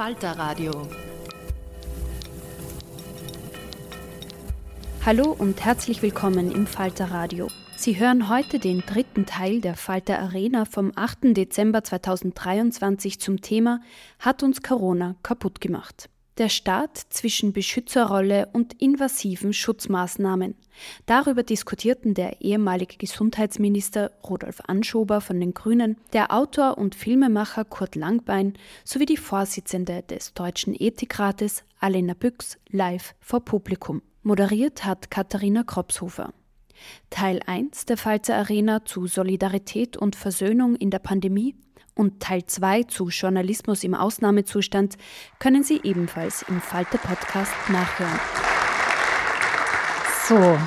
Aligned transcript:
Falter 0.00 0.38
Radio. 0.38 0.72
Hallo 5.04 5.36
und 5.38 5.62
herzlich 5.62 6.00
willkommen 6.00 6.50
im 6.50 6.66
Falter 6.66 7.10
Radio. 7.10 7.48
Sie 7.76 8.00
hören 8.00 8.30
heute 8.30 8.58
den 8.58 8.80
dritten 8.80 9.26
Teil 9.26 9.60
der 9.60 9.76
Falter 9.76 10.18
Arena 10.18 10.64
vom 10.64 10.92
8. 10.96 11.36
Dezember 11.36 11.84
2023 11.84 13.20
zum 13.20 13.42
Thema 13.42 13.82
Hat 14.18 14.42
uns 14.42 14.62
Corona 14.62 15.16
kaputt 15.22 15.60
gemacht? 15.60 16.08
Der 16.38 16.48
Staat 16.48 16.96
zwischen 17.10 17.52
Beschützerrolle 17.52 18.48
und 18.52 18.80
invasiven 18.80 19.52
Schutzmaßnahmen. 19.52 20.54
Darüber 21.06 21.42
diskutierten 21.42 22.14
der 22.14 22.40
ehemalige 22.40 22.96
Gesundheitsminister 22.96 24.12
Rudolf 24.28 24.60
Anschober 24.66 25.20
von 25.20 25.38
den 25.38 25.52
Grünen, 25.52 25.96
der 26.12 26.32
Autor 26.32 26.78
und 26.78 26.94
Filmemacher 26.94 27.64
Kurt 27.64 27.94
Langbein 27.94 28.54
sowie 28.84 29.06
die 29.06 29.16
Vorsitzende 29.16 30.02
des 30.02 30.32
Deutschen 30.32 30.74
Ethikrates 30.78 31.64
Alena 31.78 32.14
Büchs 32.14 32.58
live 32.70 33.14
vor 33.20 33.44
Publikum. 33.44 34.00
Moderiert 34.22 34.84
hat 34.84 35.10
Katharina 35.10 35.62
Kropshofer. 35.62 36.32
Teil 37.10 37.40
1 37.44 37.86
der 37.86 37.96
Pfalzer 37.96 38.36
Arena 38.36 38.84
zu 38.84 39.06
Solidarität 39.06 39.96
und 39.96 40.16
Versöhnung 40.16 40.76
in 40.76 40.90
der 40.90 40.98
Pandemie 40.98 41.54
und 41.94 42.20
Teil 42.20 42.44
2 42.46 42.84
zu 42.84 43.08
Journalismus 43.08 43.84
im 43.84 43.94
Ausnahmezustand 43.94 44.96
können 45.38 45.62
Sie 45.62 45.80
ebenfalls 45.82 46.42
im 46.48 46.60
Falter 46.60 46.98
Podcast 46.98 47.52
nachhören. 47.68 48.20
So, 50.28 50.58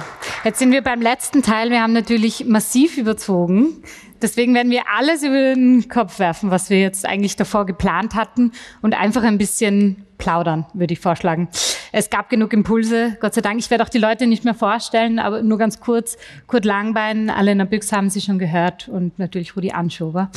jetzt 0.43 0.59
sind 0.59 0.71
wir 0.71 0.81
beim 0.81 1.01
letzten 1.01 1.41
Teil. 1.41 1.69
Wir 1.69 1.81
haben 1.81 1.93
natürlich 1.93 2.45
massiv 2.45 2.97
überzogen. 2.97 3.83
Deswegen 4.21 4.53
werden 4.53 4.71
wir 4.71 4.83
alles 4.97 5.21
über 5.23 5.53
den 5.53 5.89
Kopf 5.89 6.19
werfen, 6.19 6.49
was 6.49 6.69
wir 6.69 6.79
jetzt 6.79 7.05
eigentlich 7.05 7.35
davor 7.35 7.65
geplant 7.65 8.15
hatten 8.15 8.53
und 8.81 8.93
einfach 8.93 9.23
ein 9.23 9.37
bisschen 9.37 10.05
plaudern, 10.17 10.65
würde 10.73 10.93
ich 10.93 10.99
vorschlagen. 11.01 11.49
Es 11.91 12.09
gab 12.09 12.29
genug 12.29 12.53
Impulse, 12.53 13.17
Gott 13.19 13.33
sei 13.33 13.41
Dank. 13.41 13.59
Ich 13.59 13.69
werde 13.69 13.83
auch 13.83 13.89
die 13.89 13.97
Leute 13.97 14.25
nicht 14.25 14.45
mehr 14.45 14.53
vorstellen, 14.53 15.19
aber 15.19 15.43
nur 15.43 15.57
ganz 15.57 15.81
kurz. 15.81 16.17
Kurt 16.47 16.63
Langbein, 16.63 17.29
Alena 17.29 17.65
Büchs 17.65 17.91
haben 17.91 18.09
Sie 18.09 18.21
schon 18.21 18.39
gehört 18.39 18.87
und 18.87 19.19
natürlich 19.19 19.57
Rudi 19.57 19.71
Anschober. 19.71 20.31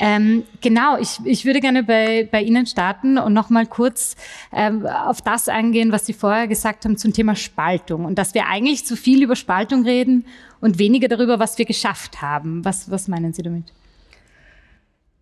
Ähm, 0.00 0.44
genau, 0.60 0.96
ich, 0.98 1.18
ich 1.24 1.44
würde 1.44 1.60
gerne 1.60 1.82
bei, 1.82 2.28
bei 2.30 2.42
Ihnen 2.42 2.66
starten 2.66 3.18
und 3.18 3.32
nochmal 3.32 3.66
kurz 3.66 4.16
ähm, 4.52 4.86
auf 4.86 5.22
das 5.22 5.48
eingehen, 5.48 5.92
was 5.92 6.06
Sie 6.06 6.12
vorher 6.12 6.46
gesagt 6.46 6.84
haben 6.84 6.96
zum 6.96 7.12
Thema 7.12 7.34
Spaltung 7.34 8.04
und 8.04 8.16
dass 8.16 8.34
wir 8.34 8.46
eigentlich 8.46 8.84
zu 8.84 8.96
viel 8.96 9.22
über 9.22 9.36
Spaltung 9.36 9.84
reden 9.84 10.24
und 10.60 10.78
weniger 10.78 11.08
darüber, 11.08 11.38
was 11.38 11.58
wir 11.58 11.64
geschafft 11.64 12.22
haben. 12.22 12.64
Was, 12.64 12.90
was 12.90 13.08
meinen 13.08 13.32
Sie 13.32 13.42
damit? 13.42 13.72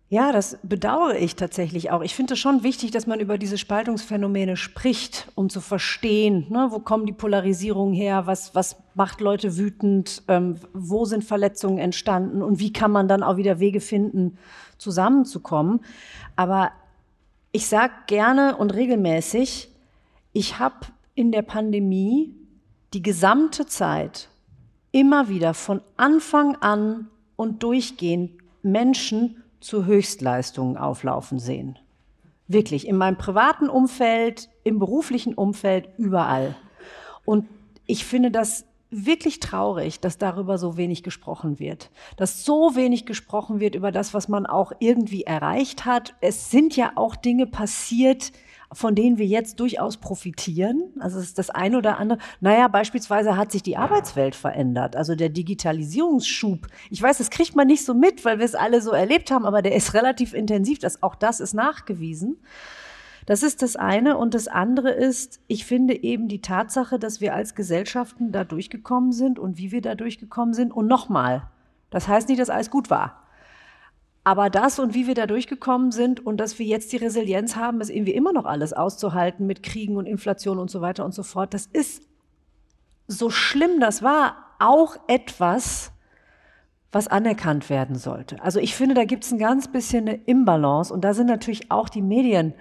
Ja, 0.09 0.31
das 0.31 0.57
bedauere 0.63 1.17
ich 1.17 1.35
tatsächlich 1.35 1.91
auch. 1.91 2.01
Ich 2.01 2.15
finde 2.15 2.35
es 2.35 2.39
schon 2.39 2.63
wichtig, 2.63 2.91
dass 2.91 3.07
man 3.07 3.19
über 3.19 3.37
diese 3.37 3.57
Spaltungsphänomene 3.57 4.55
spricht, 4.55 5.27
um 5.35 5.49
zu 5.49 5.59
verstehen, 5.59 6.45
ne, 6.49 6.67
wo 6.71 6.79
kommen 6.79 7.05
die 7.05 7.11
Polarisierungen 7.11 7.93
her, 7.93 8.25
was, 8.25 8.55
was 8.55 8.77
macht 8.93 9.19
Leute 9.19 9.57
wütend, 9.57 10.23
ähm, 10.29 10.55
wo 10.73 11.03
sind 11.03 11.25
Verletzungen 11.25 11.77
entstanden 11.77 12.41
und 12.41 12.59
wie 12.59 12.71
kann 12.71 12.89
man 12.89 13.09
dann 13.09 13.21
auch 13.21 13.35
wieder 13.35 13.59
Wege 13.59 13.81
finden, 13.81 14.37
zusammenzukommen. 14.77 15.81
Aber 16.37 16.71
ich 17.51 17.67
sage 17.67 17.93
gerne 18.07 18.55
und 18.55 18.73
regelmäßig, 18.73 19.69
ich 20.31 20.57
habe 20.57 20.87
in 21.15 21.33
der 21.33 21.41
Pandemie 21.41 22.33
die 22.93 23.01
gesamte 23.01 23.65
Zeit 23.65 24.29
immer 24.93 25.27
wieder 25.27 25.53
von 25.53 25.81
Anfang 25.97 26.55
an 26.61 27.09
und 27.35 27.61
durchgehend 27.61 28.31
Menschen 28.63 29.43
zu 29.59 29.85
Höchstleistungen 29.85 30.77
auflaufen 30.77 31.39
sehen. 31.39 31.79
Wirklich, 32.47 32.87
in 32.87 32.97
meinem 32.97 33.17
privaten 33.17 33.69
Umfeld, 33.69 34.49
im 34.63 34.79
beruflichen 34.79 35.33
Umfeld, 35.33 35.89
überall. 35.97 36.55
Und 37.25 37.47
ich 37.85 38.05
finde 38.05 38.31
das 38.31 38.65
wirklich 38.89 39.39
traurig, 39.39 39.99
dass 39.99 40.17
darüber 40.17 40.57
so 40.57 40.77
wenig 40.77 41.03
gesprochen 41.03 41.59
wird. 41.59 41.91
Dass 42.15 42.45
so 42.45 42.75
wenig 42.75 43.05
gesprochen 43.05 43.59
wird 43.59 43.75
über 43.75 43.91
das, 43.91 44.13
was 44.13 44.29
man 44.29 44.45
auch 44.45 44.71
irgendwie 44.79 45.23
erreicht 45.23 45.85
hat. 45.85 46.15
Es 46.21 46.51
sind 46.51 46.75
ja 46.77 46.93
auch 46.95 47.15
Dinge 47.15 47.47
passiert, 47.47 48.31
von 48.73 48.95
denen 48.95 49.17
wir 49.17 49.25
jetzt 49.25 49.59
durchaus 49.59 49.97
profitieren. 49.97 50.91
Also 50.99 51.19
es 51.19 51.25
ist 51.25 51.37
das 51.37 51.49
eine 51.49 51.77
oder 51.77 51.97
andere. 51.97 52.19
Naja, 52.41 52.67
beispielsweise 52.67 53.37
hat 53.37 53.51
sich 53.51 53.63
die 53.63 53.77
Arbeitswelt 53.77 54.35
verändert. 54.35 54.95
Also 54.95 55.15
der 55.15 55.29
Digitalisierungsschub. 55.29 56.67
Ich 56.89 57.01
weiß, 57.01 57.17
das 57.17 57.29
kriegt 57.29 57.55
man 57.55 57.67
nicht 57.67 57.85
so 57.85 57.93
mit, 57.93 58.25
weil 58.25 58.39
wir 58.39 58.45
es 58.45 58.55
alle 58.55 58.81
so 58.81 58.91
erlebt 58.91 59.31
haben, 59.31 59.45
aber 59.45 59.61
der 59.61 59.75
ist 59.75 59.93
relativ 59.93 60.33
intensiv. 60.33 60.79
Das, 60.79 61.01
auch 61.01 61.15
das 61.15 61.39
ist 61.39 61.53
nachgewiesen. 61.53 62.37
Das 63.25 63.43
ist 63.43 63.61
das 63.61 63.75
eine. 63.75 64.17
Und 64.17 64.33
das 64.33 64.47
andere 64.47 64.89
ist, 64.89 65.39
ich 65.47 65.65
finde 65.65 66.03
eben 66.03 66.27
die 66.27 66.41
Tatsache, 66.41 66.99
dass 66.99 67.21
wir 67.21 67.35
als 67.35 67.55
Gesellschaften 67.55 68.31
da 68.31 68.43
durchgekommen 68.43 69.13
sind 69.13 69.39
und 69.39 69.57
wie 69.57 69.71
wir 69.71 69.81
da 69.81 69.95
durchgekommen 69.95 70.53
sind. 70.53 70.73
Und 70.73 70.87
nochmal, 70.87 71.43
das 71.89 72.07
heißt 72.07 72.27
nicht, 72.27 72.39
dass 72.39 72.49
alles 72.49 72.69
gut 72.69 72.89
war. 72.89 73.26
Aber 74.27 74.49
das 74.49 74.77
und 74.77 74.93
wie 74.93 75.07
wir 75.07 75.15
da 75.15 75.25
durchgekommen 75.25 75.93
sind 75.93 76.25
und 76.25 76.35
dass 76.35 76.59
wir 76.59 76.65
jetzt 76.65 76.91
die 76.91 76.97
Resilienz 76.97 77.55
haben, 77.55 77.79
es 77.79 77.89
irgendwie 77.89 78.11
immer 78.11 78.33
noch 78.33 78.43
alles 78.43 78.73
auszuhalten 78.73 79.47
mit 79.47 79.63
Kriegen 79.63 79.95
und 79.95 80.05
Inflation 80.05 80.59
und 80.59 80.69
so 80.69 80.81
weiter 80.81 81.05
und 81.05 81.13
so 81.13 81.23
fort, 81.23 81.53
das 81.53 81.65
ist 81.65 82.03
so 83.07 83.29
schlimm 83.29 83.79
das 83.79 84.03
war, 84.03 84.35
auch 84.59 84.97
etwas, 85.07 85.93
was 86.91 87.07
anerkannt 87.07 87.69
werden 87.69 87.95
sollte. 87.95 88.35
Also 88.43 88.59
ich 88.59 88.75
finde, 88.75 88.95
da 88.95 89.05
gibt 89.05 89.23
es 89.23 89.31
ein 89.31 89.37
ganz 89.37 89.71
bisschen 89.71 90.09
eine 90.09 90.19
Imbalance 90.25 90.93
und 90.93 91.05
da 91.05 91.13
sind 91.13 91.27
natürlich 91.27 91.71
auch 91.71 91.87
die 91.87 92.01
Medien, 92.01 92.53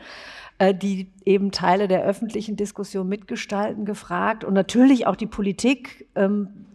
äh, 0.58 0.72
die 0.72 1.10
eben 1.24 1.50
Teile 1.50 1.88
der 1.88 2.04
öffentlichen 2.04 2.54
Diskussion 2.54 3.08
mitgestalten, 3.08 3.84
gefragt 3.84 4.44
und 4.44 4.54
natürlich 4.54 5.08
auch 5.08 5.16
die 5.16 5.26
Politik. 5.26 6.06
Ähm, 6.14 6.65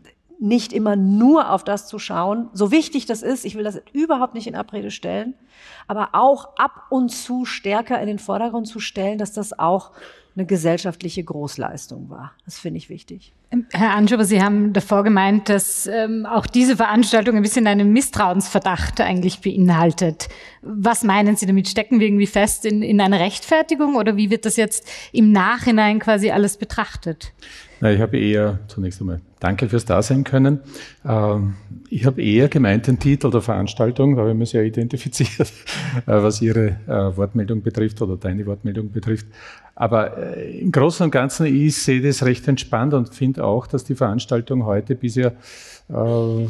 nicht 0.42 0.74
immer 0.74 0.96
nur 0.96 1.52
auf 1.52 1.64
das 1.64 1.88
zu 1.88 2.00
schauen, 2.00 2.50
so 2.54 2.72
wichtig 2.72 3.06
das 3.06 3.22
ist, 3.22 3.46
ich 3.46 3.56
will 3.56 3.64
das 3.64 3.82
überhaupt 3.94 4.34
nicht 4.34 4.48
in 4.48 4.56
Abrede 4.56 4.90
stellen, 4.90 5.36
aber 5.88 6.10
auch 6.14 6.58
ab 6.58 6.88
und 6.90 7.10
zu 7.10 7.46
stärker 7.46 8.02
in 8.02 8.08
den 8.08 8.20
Vordergrund 8.20 8.68
zu 8.68 8.80
stellen, 8.80 9.20
dass 9.20 9.34
das 9.34 9.58
auch 9.58 9.92
eine 10.36 10.46
gesellschaftliche 10.46 11.24
Großleistung 11.24 12.10
war. 12.10 12.32
Das 12.46 12.58
finde 12.58 12.78
ich 12.78 12.90
wichtig. 12.90 13.34
Ähm, 13.52 13.68
Herr 13.72 13.92
Anschober, 13.92 14.24
Sie 14.24 14.42
haben 14.42 14.72
davor 14.72 15.04
gemeint, 15.04 15.50
dass 15.50 15.88
ähm, 15.88 16.26
auch 16.26 16.48
diese 16.48 16.78
Veranstaltung 16.78 17.36
ein 17.36 17.42
bisschen 17.42 17.68
einen 17.68 17.92
Misstrauensverdacht 17.92 19.02
eigentlich 19.02 19.42
beinhaltet. 19.42 20.30
Was 20.62 21.04
meinen 21.04 21.36
Sie 21.36 21.46
damit? 21.46 21.68
Stecken 21.68 22.00
wir 22.00 22.08
irgendwie 22.08 22.28
fest 22.28 22.66
in, 22.66 22.82
in 22.82 23.02
einer 23.02 23.20
Rechtfertigung 23.20 23.96
oder 23.96 24.16
wie 24.16 24.30
wird 24.30 24.46
das 24.46 24.56
jetzt 24.56 24.90
im 25.12 25.32
Nachhinein 25.34 26.00
quasi 26.00 26.32
alles 26.32 26.58
betrachtet? 26.58 27.34
Na, 27.82 27.92
ich 27.92 28.00
habe 28.00 28.18
eher 28.20 28.60
zunächst 28.68 29.02
einmal 29.02 29.22
Danke 29.40 29.68
fürs 29.68 29.86
Dasein 29.86 30.24
können. 30.24 30.60
Ähm, 31.04 31.56
ich 31.90 32.06
habe 32.06 32.22
eher 32.22 32.48
gemeint 32.48 32.86
den 32.86 33.00
Titel 33.00 33.32
der 33.32 33.42
Veranstaltung, 33.42 34.16
da 34.16 34.22
habe 34.22 34.32
ich 34.32 34.38
mich 34.38 34.52
sehr 34.52 34.64
identifiziert, 34.64 35.52
äh, 36.06 36.06
was 36.06 36.44
Ihre 36.44 36.78
äh, 36.88 37.18
Wortmeldung 37.18 37.64
betrifft 37.64 38.04
oder 38.04 38.18
deine 38.18 38.46
Wortmeldung 38.46 38.92
betrifft. 38.92 39.26
Aber 39.74 40.16
äh, 40.38 40.60
im 40.60 40.72
Großen 40.72 41.06
und 41.06 41.10
Ganzen, 41.10 41.48
ich 41.48 41.76
sehe 41.76 42.04
das 42.04 42.24
recht 42.24 42.48
entspannt 42.48 42.94
und 42.94 43.16
finde 43.16 43.44
auch, 43.44 43.66
dass 43.66 43.84
die 43.84 43.96
Veranstaltung 43.96 44.64
heute 44.66 44.94
bisher 44.94 45.34
äh, 45.90 46.46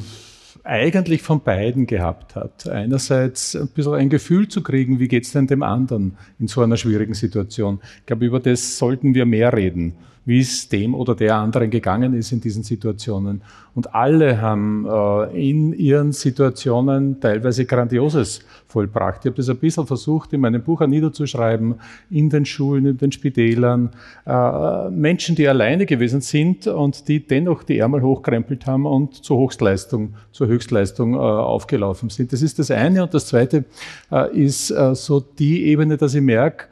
eigentlich 0.65 1.21
von 1.21 1.39
beiden 1.41 1.87
gehabt 1.87 2.35
hat. 2.35 2.67
Einerseits 2.67 3.55
ein 3.55 3.69
bisschen 3.69 3.93
ein 3.93 4.09
Gefühl 4.09 4.49
zu 4.49 4.61
kriegen, 4.61 4.99
wie 4.99 5.07
geht 5.07 5.23
es 5.23 5.31
denn 5.31 5.47
dem 5.47 5.63
anderen 5.63 6.17
in 6.39 6.49
so 6.49 6.59
einer 6.61 6.75
schwierigen 6.75 7.13
Situation. 7.13 7.79
Ich 7.99 8.05
glaube, 8.05 8.25
über 8.25 8.41
das 8.41 8.77
sollten 8.77 9.13
wir 9.15 9.25
mehr 9.25 9.53
reden 9.53 9.93
wie 10.25 10.39
es 10.39 10.69
dem 10.69 10.93
oder 10.93 11.15
der 11.15 11.35
anderen 11.35 11.69
gegangen 11.69 12.13
ist 12.13 12.31
in 12.31 12.41
diesen 12.41 12.63
Situationen. 12.63 13.41
Und 13.73 13.95
alle 13.95 14.41
haben 14.41 14.85
äh, 14.85 15.49
in 15.49 15.73
ihren 15.73 16.11
Situationen 16.11 17.19
teilweise 17.19 17.65
Grandioses 17.65 18.41
vollbracht. 18.67 19.21
Ich 19.21 19.27
habe 19.27 19.37
das 19.37 19.49
ein 19.49 19.57
bisschen 19.57 19.87
versucht, 19.87 20.33
in 20.33 20.41
meinem 20.41 20.61
Buch 20.61 20.85
niederzuschreiben, 20.85 21.75
in 22.09 22.29
den 22.29 22.45
Schulen, 22.45 22.85
in 22.85 22.97
den 22.97 23.11
Spitälern. 23.11 23.91
Äh, 24.25 24.89
Menschen, 24.89 25.35
die 25.35 25.47
alleine 25.47 25.85
gewesen 25.85 26.21
sind 26.21 26.67
und 26.67 27.07
die 27.07 27.25
dennoch 27.25 27.63
die 27.63 27.79
Ärmel 27.79 28.01
hochkrempelt 28.01 28.67
haben 28.67 28.85
und 28.85 29.15
zur 29.15 29.39
Höchstleistung, 29.39 30.13
zur 30.31 30.47
Höchstleistung 30.47 31.15
äh, 31.15 31.17
aufgelaufen 31.17 32.09
sind. 32.09 32.31
Das 32.33 32.41
ist 32.41 32.59
das 32.59 32.69
eine. 32.69 33.03
Und 33.03 33.13
das 33.13 33.27
zweite 33.27 33.65
äh, 34.11 34.37
ist 34.37 34.69
äh, 34.69 34.93
so 34.93 35.19
die 35.19 35.65
Ebene, 35.65 35.97
dass 35.97 36.13
ich 36.13 36.21
merke, 36.21 36.65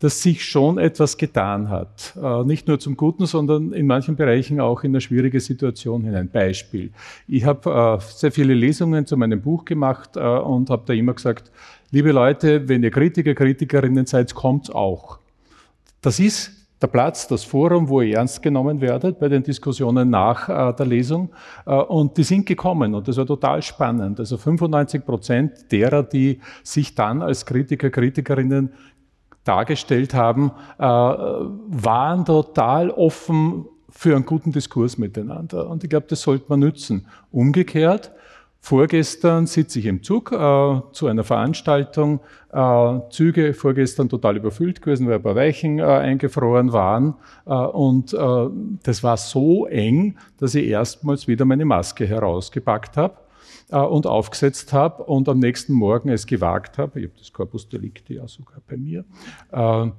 dass 0.00 0.22
sich 0.22 0.44
schon 0.44 0.78
etwas 0.78 1.18
getan 1.18 1.68
hat. 1.68 2.14
Äh, 2.20 2.44
nicht 2.44 2.66
nur 2.66 2.80
zum 2.80 2.96
Guten, 2.96 3.26
sondern 3.26 3.72
in 3.72 3.86
manchen 3.86 4.16
Bereichen 4.16 4.58
auch 4.58 4.82
in 4.82 4.92
eine 4.92 5.00
schwierige 5.00 5.40
Situation 5.40 6.02
hinein. 6.02 6.28
Beispiel. 6.30 6.90
Ich 7.28 7.44
habe 7.44 7.98
äh, 8.00 8.02
sehr 8.02 8.32
viele 8.32 8.54
Lesungen 8.54 9.06
zu 9.06 9.16
meinem 9.16 9.40
Buch 9.42 9.64
gemacht 9.64 10.16
äh, 10.16 10.20
und 10.20 10.70
habe 10.70 10.84
da 10.86 10.94
immer 10.94 11.12
gesagt, 11.12 11.50
liebe 11.90 12.12
Leute, 12.12 12.66
wenn 12.68 12.82
ihr 12.82 12.90
Kritiker, 12.90 13.34
Kritikerinnen 13.34 14.06
seid, 14.06 14.34
kommt's 14.34 14.70
auch. 14.70 15.18
Das 16.00 16.18
ist 16.18 16.52
der 16.80 16.86
Platz, 16.86 17.28
das 17.28 17.44
Forum, 17.44 17.90
wo 17.90 18.00
ihr 18.00 18.16
ernst 18.16 18.42
genommen 18.42 18.80
werdet 18.80 19.20
bei 19.20 19.28
den 19.28 19.42
Diskussionen 19.42 20.08
nach 20.08 20.74
der 20.74 20.86
Lesung. 20.86 21.28
Und 21.66 22.16
die 22.16 22.22
sind 22.22 22.46
gekommen 22.46 22.94
und 22.94 23.06
das 23.06 23.18
war 23.18 23.26
total 23.26 23.60
spannend. 23.60 24.18
Also 24.18 24.38
95 24.38 25.04
Prozent 25.04 25.70
derer, 25.70 26.02
die 26.02 26.40
sich 26.62 26.94
dann 26.94 27.20
als 27.20 27.44
Kritiker, 27.44 27.90
Kritikerinnen 27.90 28.72
dargestellt 29.50 30.14
haben, 30.14 30.52
äh, 30.78 30.82
waren 30.84 32.24
total 32.24 32.90
offen 32.90 33.66
für 33.90 34.14
einen 34.14 34.24
guten 34.24 34.52
Diskurs 34.52 34.96
miteinander. 34.96 35.68
Und 35.68 35.82
ich 35.82 35.90
glaube, 35.90 36.06
das 36.08 36.22
sollte 36.22 36.44
man 36.48 36.60
nützen. 36.60 37.06
Umgekehrt, 37.32 38.12
vorgestern 38.60 39.48
sitze 39.48 39.80
ich 39.80 39.86
im 39.86 40.04
Zug 40.04 40.30
äh, 40.30 40.80
zu 40.92 41.08
einer 41.08 41.24
Veranstaltung, 41.24 42.20
äh, 42.52 42.98
Züge 43.10 43.52
vorgestern 43.52 44.08
total 44.08 44.36
überfüllt 44.36 44.82
gewesen, 44.82 45.08
weil 45.08 45.16
ein 45.16 45.22
paar 45.22 45.34
Weichen 45.34 45.80
äh, 45.80 45.82
eingefroren 45.82 46.72
waren. 46.72 47.14
Äh, 47.44 47.52
und 47.52 48.14
äh, 48.14 48.46
das 48.84 49.02
war 49.02 49.16
so 49.16 49.66
eng, 49.66 50.16
dass 50.38 50.54
ich 50.54 50.68
erstmals 50.68 51.26
wieder 51.26 51.44
meine 51.44 51.64
Maske 51.64 52.06
herausgepackt 52.06 52.96
habe 52.96 53.14
und 53.68 54.06
aufgesetzt 54.06 54.72
habe 54.72 55.04
und 55.04 55.28
am 55.28 55.38
nächsten 55.38 55.72
Morgen 55.72 56.08
es 56.08 56.26
gewagt 56.26 56.78
habe, 56.78 57.00
ich 57.00 57.06
habe 57.06 57.18
das 57.18 57.32
Corpus 57.32 57.68
Delicti 57.68 58.14
ja 58.14 58.26
sogar 58.26 58.60
bei 58.68 58.76
mir, 58.76 59.04
äh, 59.52 59.90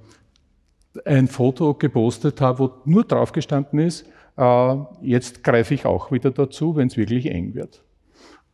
ein 1.05 1.27
Foto 1.27 1.73
gepostet 1.73 2.41
habe, 2.41 2.59
wo 2.59 2.71
nur 2.85 3.03
drauf 3.03 3.31
gestanden 3.31 3.79
ist, 3.79 4.05
äh, 4.37 4.75
jetzt 5.01 5.43
greife 5.43 5.73
ich 5.73 5.85
auch 5.85 6.11
wieder 6.11 6.31
dazu, 6.31 6.75
wenn 6.75 6.87
es 6.87 6.97
wirklich 6.97 7.27
eng 7.27 7.53
wird. 7.53 7.83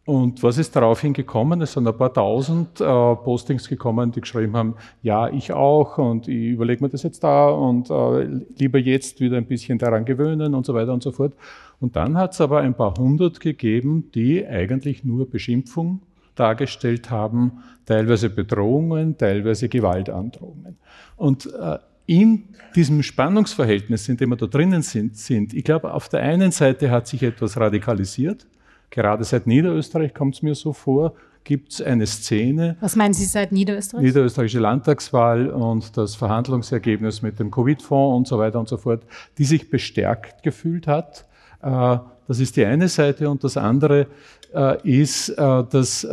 Und 0.08 0.42
was 0.42 0.58
ist 0.58 0.74
daraufhin 0.74 1.12
gekommen? 1.12 1.60
Es 1.60 1.74
sind 1.74 1.86
ein 1.86 1.98
paar 1.98 2.14
tausend 2.14 2.80
äh, 2.80 2.86
Postings 2.86 3.68
gekommen, 3.68 4.10
die 4.10 4.22
geschrieben 4.22 4.56
haben, 4.56 4.76
ja, 5.04 5.28
ich 5.28 5.52
auch 5.52 5.98
und 5.98 6.30
ich 6.30 6.52
überlege 6.52 6.82
mir 6.82 6.90
das 6.90 7.04
jetzt 7.04 7.26
da 7.26 7.50
und 7.50 7.90
äh, 7.90 8.24
lieber 8.58 8.80
jetzt 8.80 9.20
wieder 9.20 9.36
ein 9.36 9.46
bisschen 9.46 9.78
daran 9.78 10.06
gewöhnen 10.06 10.56
und 10.56 10.66
so 10.66 10.74
weiter 10.74 10.94
und 10.94 11.04
so 11.04 11.12
fort. 11.12 11.34
Und 11.82 11.98
dann 11.98 12.18
hat 12.18 12.32
es 12.32 12.40
aber 12.40 12.60
ein 12.62 12.74
paar 12.74 12.94
hundert 12.98 13.42
gegeben, 13.42 14.10
die 14.16 14.48
eigentlich 14.48 15.04
nur 15.04 15.30
Beschimpfung 15.30 16.00
dargestellt 16.36 17.12
haben, 17.12 17.64
teilweise 17.86 18.30
Bedrohungen, 18.30 19.18
teilweise 19.18 19.68
Gewaltandrohungen. 19.68 20.78
Und 21.18 21.54
äh, 21.54 21.80
in 22.06 22.46
diesem 22.78 23.04
Spannungsverhältnis, 23.04 24.08
in 24.08 24.16
dem 24.16 24.30
wir 24.30 24.38
da 24.38 24.46
drinnen 24.46 24.84
sind, 24.84 25.18
sind, 25.18 25.54
ich 25.54 25.66
glaube, 25.66 25.94
auf 25.94 26.08
der 26.08 26.22
einen 26.22 26.52
Seite 26.52 26.92
hat 26.92 27.08
sich 27.08 27.24
etwas 27.24 27.60
radikalisiert, 27.60 28.48
Gerade 28.90 29.24
seit 29.24 29.48
Niederösterreich 29.48 30.14
kommt 30.14 30.36
es 30.36 30.42
mir 30.42 30.56
so 30.56 30.74
vor, 30.74 31.14
gibt 31.48 31.72
es 31.72 31.82
eine 31.82 32.06
Szene. 32.06 32.76
Was 32.82 32.98
meinen 32.98 33.14
Sie 33.14 33.24
seit 33.24 33.54
Niederösterreich? 33.54 34.04
Niederösterreichische 34.04 34.60
Landtagswahl 34.60 35.50
und 35.50 35.96
das 35.96 36.16
Verhandlungsergebnis 36.16 37.22
mit 37.22 37.40
dem 37.40 37.52
Covid-Fonds 37.52 38.18
und 38.18 38.28
so 38.28 38.38
weiter 38.38 38.60
und 38.60 38.68
so 38.68 38.76
fort, 38.76 39.04
die 39.38 39.46
sich 39.46 39.70
bestärkt 39.70 40.44
gefühlt 40.44 40.88
hat. 40.88 41.26
Äh, 41.62 41.98
das 42.28 42.40
ist 42.42 42.58
die 42.58 42.66
eine 42.66 42.90
Seite 42.90 43.30
und 43.30 43.46
das 43.46 43.56
andere 43.56 44.08
äh, 44.54 45.02
ist, 45.02 45.30
äh, 45.30 45.36
dass 45.70 46.06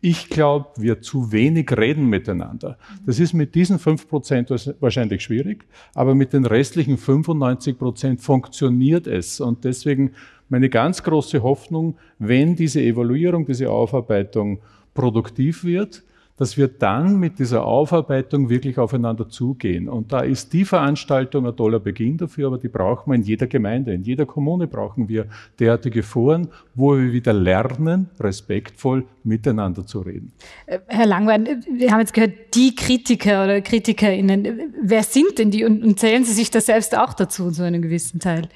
ich 0.00 0.28
glaube, 0.30 0.70
wir 0.78 1.00
zu 1.00 1.30
wenig 1.30 1.70
reden 1.76 2.06
miteinander. 2.06 2.76
Das 3.06 3.20
ist 3.20 3.34
mit 3.34 3.54
diesen 3.54 3.78
fünf 3.78 4.08
Prozent 4.08 4.50
wahrscheinlich 4.80 5.22
schwierig, 5.22 5.64
aber 5.94 6.14
mit 6.14 6.32
den 6.32 6.44
restlichen 6.44 6.98
95 6.98 7.78
Prozent 7.78 8.20
funktioniert 8.20 9.06
es 9.06 9.38
und 9.38 9.64
deswegen 9.64 10.12
meine 10.52 10.68
ganz 10.68 11.02
große 11.02 11.42
Hoffnung, 11.42 11.96
wenn 12.18 12.54
diese 12.54 12.82
Evaluierung, 12.82 13.46
diese 13.46 13.70
Aufarbeitung 13.70 14.58
produktiv 14.92 15.64
wird, 15.64 16.02
dass 16.36 16.58
wir 16.58 16.68
dann 16.68 17.18
mit 17.18 17.38
dieser 17.38 17.64
Aufarbeitung 17.64 18.50
wirklich 18.50 18.76
aufeinander 18.76 19.30
zugehen. 19.30 19.88
Und 19.88 20.12
da 20.12 20.20
ist 20.20 20.52
die 20.52 20.66
Veranstaltung 20.66 21.46
ein 21.46 21.56
toller 21.56 21.80
Beginn 21.80 22.18
dafür, 22.18 22.48
aber 22.48 22.58
die 22.58 22.68
brauchen 22.68 23.10
wir 23.10 23.14
in 23.14 23.22
jeder 23.22 23.46
Gemeinde, 23.46 23.94
in 23.94 24.02
jeder 24.02 24.26
Kommune 24.26 24.66
brauchen 24.66 25.08
wir 25.08 25.24
derartige 25.58 26.02
Foren, 26.02 26.48
wo 26.74 26.98
wir 26.98 27.12
wieder 27.12 27.32
lernen, 27.32 28.10
respektvoll 28.20 29.06
miteinander 29.24 29.86
zu 29.86 30.00
reden. 30.00 30.32
Äh, 30.66 30.80
Herr 30.86 31.06
Langwein, 31.06 31.64
wir 31.72 31.90
haben 31.90 32.00
jetzt 32.00 32.12
gehört, 32.12 32.34
die 32.54 32.74
Kritiker 32.74 33.44
oder 33.44 33.62
KritikerInnen, 33.62 34.74
wer 34.82 35.02
sind 35.02 35.38
denn 35.38 35.50
die 35.50 35.64
und, 35.64 35.98
zählen 35.98 36.24
Sie 36.24 36.34
sich 36.34 36.50
da 36.50 36.60
selbst 36.60 36.94
auch 36.94 37.14
dazu, 37.14 37.50
zu 37.50 37.62
einem 37.62 37.80
gewissen 37.80 38.20
Teil? 38.20 38.48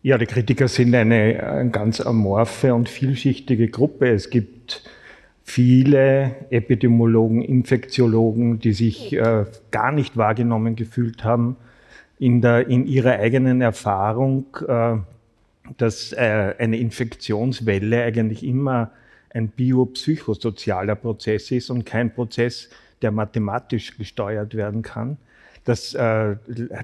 Ja, 0.00 0.16
die 0.16 0.26
Kritiker 0.26 0.68
sind 0.68 0.94
eine, 0.94 1.68
ganz 1.72 2.00
amorphe 2.00 2.72
und 2.72 2.88
vielschichtige 2.88 3.68
Gruppe. 3.68 4.08
Es 4.08 4.30
gibt 4.30 4.84
viele 5.42 6.36
Epidemiologen, 6.50 7.42
Infektiologen, 7.42 8.60
die 8.60 8.72
sich 8.72 9.12
äh, 9.14 9.44
gar 9.72 9.90
nicht 9.90 10.16
wahrgenommen 10.16 10.76
gefühlt 10.76 11.24
haben 11.24 11.56
in, 12.18 12.40
der, 12.40 12.68
in 12.68 12.86
ihrer 12.86 13.18
eigenen 13.18 13.60
Erfahrung, 13.60 14.46
äh, 14.68 14.98
dass 15.78 16.12
äh, 16.12 16.54
eine 16.58 16.78
Infektionswelle 16.78 18.04
eigentlich 18.04 18.44
immer 18.44 18.92
ein 19.30 19.48
biopsychosozialer 19.48 20.94
Prozess 20.94 21.50
ist 21.50 21.70
und 21.70 21.84
kein 21.84 22.14
Prozess, 22.14 22.70
der 23.02 23.10
mathematisch 23.10 23.96
gesteuert 23.96 24.54
werden 24.54 24.82
kann. 24.82 25.16
Das 25.68 25.92
äh, 25.92 26.36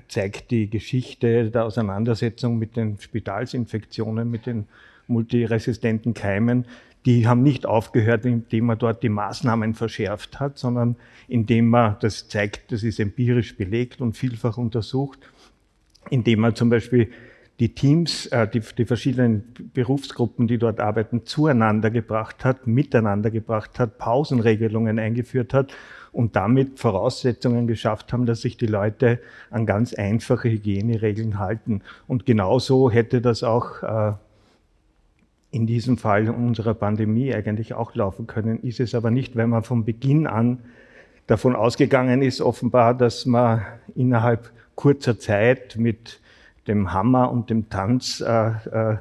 zeigt 0.09 0.50
die 0.50 0.69
Geschichte 0.69 1.50
der 1.50 1.64
Auseinandersetzung 1.64 2.59
mit 2.59 2.76
den 2.76 2.99
Spitalsinfektionen, 3.00 4.31
mit 4.31 4.45
den 4.45 4.67
multiresistenten 5.07 6.12
Keimen. 6.12 6.67
Die 7.07 7.26
haben 7.26 7.43
nicht 7.43 7.64
aufgehört, 7.64 8.26
indem 8.26 8.67
man 8.67 8.79
dort 8.79 9.03
die 9.03 9.09
Maßnahmen 9.09 9.73
verschärft 9.73 10.38
hat, 10.38 10.59
sondern 10.59 10.97
indem 11.29 11.71
man, 11.71 11.97
das 12.00 12.29
zeigt, 12.29 12.73
das 12.73 12.83
ist 12.83 13.00
empirisch 13.00 13.57
belegt 13.57 14.03
und 14.03 14.19
vielfach 14.19 14.59
untersucht, 14.59 15.19
indem 16.11 16.41
man 16.41 16.55
zum 16.55 16.69
Beispiel 16.69 17.11
die 17.61 17.75
Teams, 17.75 18.26
äh, 18.26 18.47
die, 18.47 18.61
die 18.61 18.85
verschiedenen 18.85 19.45
Berufsgruppen, 19.73 20.47
die 20.47 20.59
dort 20.59 20.79
arbeiten, 20.79 21.25
zueinander 21.25 21.88
gebracht 21.88 22.45
hat, 22.45 22.67
miteinander 22.67 23.31
gebracht 23.31 23.79
hat, 23.79 23.97
Pausenregelungen 23.97 24.99
eingeführt 24.99 25.55
hat 25.55 25.73
und 26.14 26.37
damit 26.37 26.78
Voraussetzungen 26.78 27.66
geschafft 27.66 28.12
haben, 28.12 28.25
dass 28.25 28.40
sich 28.40 28.56
die 28.56 28.66
Leute 28.66 29.18
an 29.50 29.66
ganz 29.66 29.92
einfache 29.92 30.49
Hygieneregeln 30.49 31.38
halten. 31.38 31.83
Und 32.06 32.25
genauso 32.25 32.90
hätte 32.90 33.21
das 33.21 33.42
auch 33.42 33.83
äh, 33.83 34.12
in 35.50 35.66
diesem 35.66 35.99
Fall 35.99 36.30
unserer 36.30 36.75
Pandemie 36.75 37.35
eigentlich 37.35 37.75
auch 37.75 37.94
laufen 37.94 38.26
können, 38.26 38.61
ist 38.61 38.80
es 38.80 38.94
aber 38.94 39.11
nicht, 39.11 39.37
weil 39.37 39.49
man 39.49 39.64
von 39.64 39.85
Beginn 39.85 40.26
an 40.26 40.61
davon 41.26 41.56
ausgegangen 41.56 42.23
ist, 42.23 42.40
offenbar, 42.40 42.94
dass 42.94 43.26
man 43.26 43.62
innerhalb 43.94 44.52
kurzer 44.75 45.18
Zeit 45.18 45.76
mit 45.76 46.21
dem 46.66 46.92
Hammer 46.92 47.30
und 47.30 47.50
dem 47.50 47.68
Tanz 47.71 48.21
äh, 48.21 48.49
äh, 48.49 48.97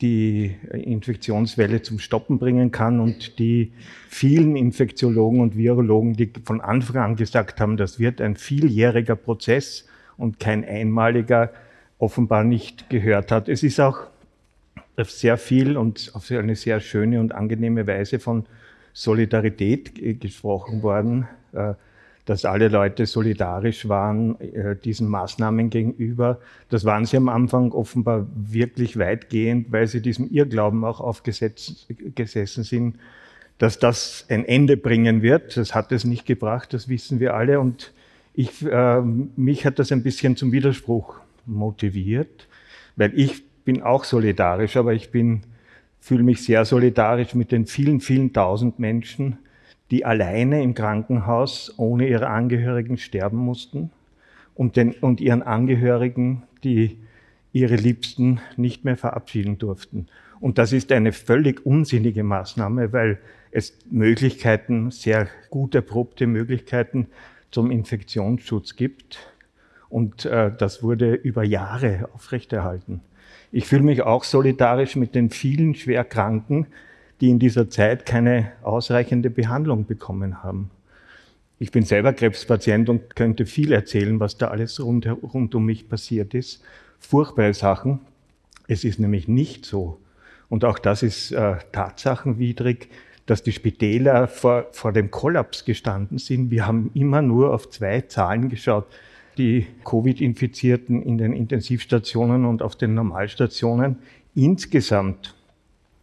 die 0.00 0.56
Infektionswelle 0.72 1.82
zum 1.82 1.98
Stoppen 1.98 2.38
bringen 2.38 2.70
kann 2.70 3.00
und 3.00 3.38
die 3.38 3.72
vielen 4.08 4.56
Infektiologen 4.56 5.40
und 5.40 5.56
Virologen, 5.56 6.14
die 6.14 6.30
von 6.44 6.60
Anfang 6.60 6.96
an 6.96 7.16
gesagt 7.16 7.60
haben, 7.60 7.76
das 7.76 7.98
wird 7.98 8.20
ein 8.20 8.36
vieljähriger 8.36 9.16
Prozess 9.16 9.86
und 10.16 10.40
kein 10.40 10.64
einmaliger, 10.64 11.52
offenbar 11.98 12.44
nicht 12.44 12.90
gehört 12.90 13.30
hat. 13.30 13.48
Es 13.48 13.62
ist 13.62 13.80
auch 13.80 14.08
sehr 14.98 15.38
viel 15.38 15.76
und 15.76 16.10
auf 16.14 16.30
eine 16.30 16.56
sehr 16.56 16.80
schöne 16.80 17.20
und 17.20 17.34
angenehme 17.34 17.86
Weise 17.86 18.18
von 18.18 18.46
Solidarität 18.92 20.20
gesprochen 20.20 20.82
worden. 20.82 21.26
Dass 22.24 22.44
alle 22.44 22.68
Leute 22.68 23.06
solidarisch 23.06 23.88
waren 23.88 24.40
äh, 24.40 24.76
diesen 24.76 25.08
Maßnahmen 25.08 25.68
gegenüber. 25.68 26.40
Das 26.70 26.84
waren 26.84 27.04
sie 27.04 27.16
am 27.18 27.28
Anfang 27.28 27.72
offenbar 27.72 28.26
wirklich 28.34 28.98
weitgehend, 28.98 29.70
weil 29.72 29.86
sie 29.86 30.00
diesem 30.00 30.30
Irrglauben 30.30 30.84
auch 30.84 31.00
aufgesessen 31.00 32.64
sind, 32.64 32.96
dass 33.58 33.78
das 33.78 34.24
ein 34.28 34.44
Ende 34.44 34.76
bringen 34.76 35.22
wird. 35.22 35.56
Das 35.56 35.74
hat 35.74 35.92
es 35.92 36.04
nicht 36.04 36.26
gebracht, 36.26 36.72
das 36.72 36.88
wissen 36.88 37.20
wir 37.20 37.34
alle. 37.34 37.60
Und 37.60 37.92
ich, 38.34 38.64
äh, 38.64 39.00
mich 39.00 39.64
hat 39.64 39.78
das 39.78 39.92
ein 39.92 40.02
bisschen 40.02 40.36
zum 40.36 40.50
Widerspruch 40.50 41.16
motiviert, 41.46 42.48
weil 42.96 43.12
ich 43.18 43.44
bin 43.64 43.82
auch 43.82 44.04
solidarisch, 44.04 44.76
aber 44.76 44.92
ich 44.92 45.10
bin, 45.10 45.42
fühle 46.00 46.22
mich 46.22 46.42
sehr 46.42 46.64
solidarisch 46.64 47.34
mit 47.34 47.52
den 47.52 47.66
vielen, 47.66 48.00
vielen 48.00 48.32
tausend 48.32 48.78
Menschen, 48.78 49.38
die 49.94 50.04
alleine 50.04 50.60
im 50.60 50.74
Krankenhaus 50.74 51.72
ohne 51.76 52.08
ihre 52.08 52.26
Angehörigen 52.26 52.98
sterben 52.98 53.36
mussten 53.36 53.92
und, 54.56 54.74
den, 54.74 54.90
und 54.90 55.20
ihren 55.20 55.44
Angehörigen, 55.44 56.42
die 56.64 56.98
ihre 57.52 57.76
Liebsten 57.76 58.40
nicht 58.56 58.84
mehr 58.84 58.96
verabschieden 58.96 59.56
durften. 59.56 60.08
Und 60.40 60.58
das 60.58 60.72
ist 60.72 60.90
eine 60.90 61.12
völlig 61.12 61.64
unsinnige 61.64 62.24
Maßnahme, 62.24 62.92
weil 62.92 63.20
es 63.52 63.78
Möglichkeiten, 63.88 64.90
sehr 64.90 65.28
gut 65.48 65.76
erprobte 65.76 66.26
Möglichkeiten 66.26 67.06
zum 67.52 67.70
Infektionsschutz 67.70 68.74
gibt. 68.74 69.20
Und 69.88 70.24
äh, 70.24 70.50
das 70.58 70.82
wurde 70.82 71.14
über 71.14 71.44
Jahre 71.44 72.08
aufrechterhalten. 72.12 73.00
Ich 73.52 73.66
fühle 73.66 73.84
mich 73.84 74.02
auch 74.02 74.24
solidarisch 74.24 74.96
mit 74.96 75.14
den 75.14 75.30
vielen 75.30 75.76
Schwerkranken, 75.76 76.66
die 77.24 77.30
in 77.30 77.38
dieser 77.38 77.70
Zeit 77.70 78.04
keine 78.04 78.52
ausreichende 78.62 79.30
Behandlung 79.30 79.86
bekommen 79.86 80.42
haben. 80.42 80.70
Ich 81.58 81.70
bin 81.70 81.82
selber 81.82 82.12
Krebspatient 82.12 82.90
und 82.90 83.16
könnte 83.16 83.46
viel 83.46 83.72
erzählen, 83.72 84.20
was 84.20 84.36
da 84.36 84.48
alles 84.48 84.78
rund, 84.78 85.06
rund 85.06 85.54
um 85.54 85.64
mich 85.64 85.88
passiert 85.88 86.34
ist. 86.34 86.62
Furchtbare 86.98 87.54
Sachen. 87.54 88.00
Es 88.68 88.84
ist 88.84 89.00
nämlich 89.00 89.26
nicht 89.26 89.64
so. 89.64 90.00
Und 90.50 90.66
auch 90.66 90.78
das 90.78 91.02
ist 91.02 91.32
äh, 91.32 91.56
tatsachenwidrig, 91.72 92.90
dass 93.24 93.42
die 93.42 93.52
Spitäler 93.52 94.28
vor, 94.28 94.66
vor 94.72 94.92
dem 94.92 95.10
Kollaps 95.10 95.64
gestanden 95.64 96.18
sind. 96.18 96.50
Wir 96.50 96.66
haben 96.66 96.90
immer 96.92 97.22
nur 97.22 97.54
auf 97.54 97.70
zwei 97.70 98.02
Zahlen 98.02 98.50
geschaut. 98.50 98.84
Die 99.38 99.66
Covid-Infizierten 99.86 101.02
in 101.02 101.16
den 101.16 101.32
Intensivstationen 101.32 102.44
und 102.44 102.60
auf 102.60 102.76
den 102.76 102.92
Normalstationen. 102.92 103.96
Insgesamt 104.34 105.34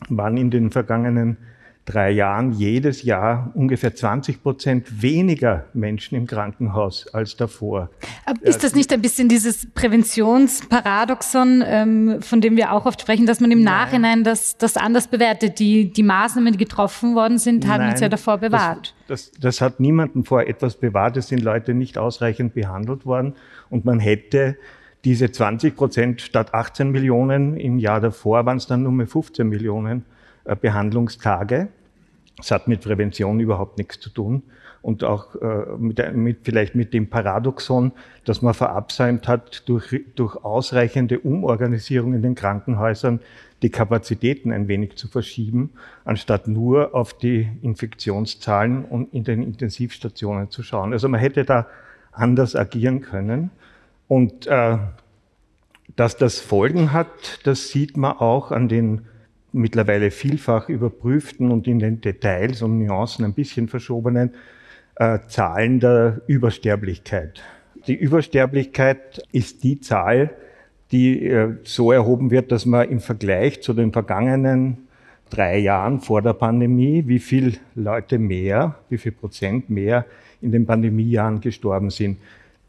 waren 0.09 0.37
in 0.37 0.51
den 0.51 0.71
vergangenen 0.71 1.37
drei 1.85 2.11
Jahren 2.11 2.51
jedes 2.51 3.03
Jahr 3.03 3.51
ungefähr 3.55 3.95
20 3.95 4.43
Prozent 4.43 5.01
weniger 5.01 5.65
Menschen 5.73 6.15
im 6.15 6.27
Krankenhaus 6.27 7.07
als 7.13 7.35
davor. 7.35 7.89
Ist 8.41 8.63
das 8.63 8.75
nicht 8.75 8.93
ein 8.93 9.01
bisschen 9.01 9.29
dieses 9.29 9.67
Präventionsparadoxon, 9.71 11.63
ähm, 11.65 12.21
von 12.21 12.39
dem 12.39 12.55
wir 12.55 12.71
auch 12.71 12.85
oft 12.85 13.01
sprechen, 13.01 13.25
dass 13.25 13.39
man 13.39 13.51
im 13.51 13.63
Nein. 13.63 13.73
Nachhinein 13.73 14.23
das, 14.23 14.57
das 14.57 14.77
anders 14.77 15.07
bewertet? 15.07 15.59
Die, 15.59 15.91
die 15.91 16.03
Maßnahmen, 16.03 16.53
die 16.53 16.59
getroffen 16.59 17.15
worden 17.15 17.39
sind, 17.39 17.67
haben 17.67 17.79
Nein, 17.79 17.91
uns 17.91 17.99
ja 17.99 18.09
davor 18.09 18.37
bewahrt. 18.37 18.93
Das, 19.07 19.31
das, 19.31 19.39
das 19.39 19.61
hat 19.61 19.79
niemanden 19.79 20.23
vor 20.23 20.43
etwas 20.43 20.75
bewahrt. 20.75 21.17
Es 21.17 21.29
sind 21.29 21.41
Leute 21.41 21.73
nicht 21.73 21.97
ausreichend 21.97 22.53
behandelt 22.53 23.05
worden 23.05 23.33
und 23.69 23.85
man 23.85 23.99
hätte 23.99 24.55
diese 25.03 25.31
20 25.31 25.75
Prozent 25.75 26.21
statt 26.21 26.53
18 26.53 26.91
Millionen 26.91 27.57
im 27.57 27.79
Jahr 27.79 27.99
davor 27.99 28.45
waren 28.45 28.57
es 28.57 28.67
dann 28.67 28.83
nur 28.83 28.91
mehr 28.91 29.07
15 29.07 29.47
Millionen 29.47 30.05
äh, 30.45 30.55
Behandlungstage. 30.55 31.69
Das 32.37 32.51
hat 32.51 32.67
mit 32.67 32.81
Prävention 32.81 33.39
überhaupt 33.39 33.77
nichts 33.77 33.99
zu 33.99 34.09
tun 34.09 34.43
und 34.81 35.03
auch 35.03 35.35
äh, 35.35 35.77
mit, 35.77 36.15
mit, 36.15 36.39
vielleicht 36.43 36.75
mit 36.75 36.93
dem 36.93 37.09
Paradoxon, 37.09 37.91
dass 38.25 38.41
man 38.41 38.53
verabsäumt 38.53 39.27
hat, 39.27 39.67
durch, 39.67 39.95
durch 40.15 40.35
ausreichende 40.43 41.19
Umorganisierung 41.19 42.13
in 42.13 42.21
den 42.21 42.35
Krankenhäusern 42.35 43.19
die 43.61 43.69
Kapazitäten 43.69 44.51
ein 44.51 44.67
wenig 44.67 44.95
zu 44.95 45.07
verschieben, 45.07 45.71
anstatt 46.03 46.47
nur 46.47 46.95
auf 46.95 47.13
die 47.13 47.47
Infektionszahlen 47.61 48.85
und 48.85 49.13
in 49.13 49.23
den 49.23 49.43
Intensivstationen 49.43 50.49
zu 50.49 50.63
schauen. 50.63 50.93
Also 50.93 51.07
man 51.09 51.19
hätte 51.19 51.43
da 51.43 51.67
anders 52.11 52.55
agieren 52.55 53.01
können. 53.01 53.51
Und 54.11 54.45
äh, 54.45 54.77
dass 55.95 56.17
das 56.17 56.41
Folgen 56.41 56.91
hat, 56.91 57.39
das 57.45 57.69
sieht 57.69 57.95
man 57.95 58.17
auch 58.17 58.51
an 58.51 58.67
den 58.67 59.03
mittlerweile 59.53 60.11
vielfach 60.11 60.67
überprüften 60.67 61.49
und 61.49 61.65
in 61.65 61.79
den 61.79 62.01
Details 62.01 62.61
und 62.61 62.79
Nuancen 62.79 63.23
ein 63.23 63.33
bisschen 63.33 63.69
verschobenen 63.69 64.31
äh, 64.97 65.19
Zahlen 65.29 65.79
der 65.79 66.19
Übersterblichkeit. 66.27 67.41
Die 67.87 67.95
Übersterblichkeit 67.95 69.25
ist 69.31 69.63
die 69.63 69.79
Zahl, 69.79 70.31
die 70.91 71.27
äh, 71.27 71.53
so 71.63 71.93
erhoben 71.93 72.31
wird, 72.31 72.51
dass 72.51 72.65
man 72.65 72.89
im 72.89 72.99
Vergleich 72.99 73.61
zu 73.61 73.71
den 73.71 73.93
vergangenen 73.93 74.89
drei 75.29 75.57
Jahren 75.57 76.01
vor 76.01 76.21
der 76.21 76.33
Pandemie, 76.33 77.03
wie 77.07 77.19
viel 77.19 77.59
Leute 77.75 78.19
mehr, 78.19 78.75
wie 78.89 78.97
viel 78.97 79.13
Prozent 79.13 79.69
mehr 79.69 80.05
in 80.41 80.51
den 80.51 80.65
Pandemiejahren 80.65 81.39
gestorben 81.39 81.91
sind. 81.91 82.17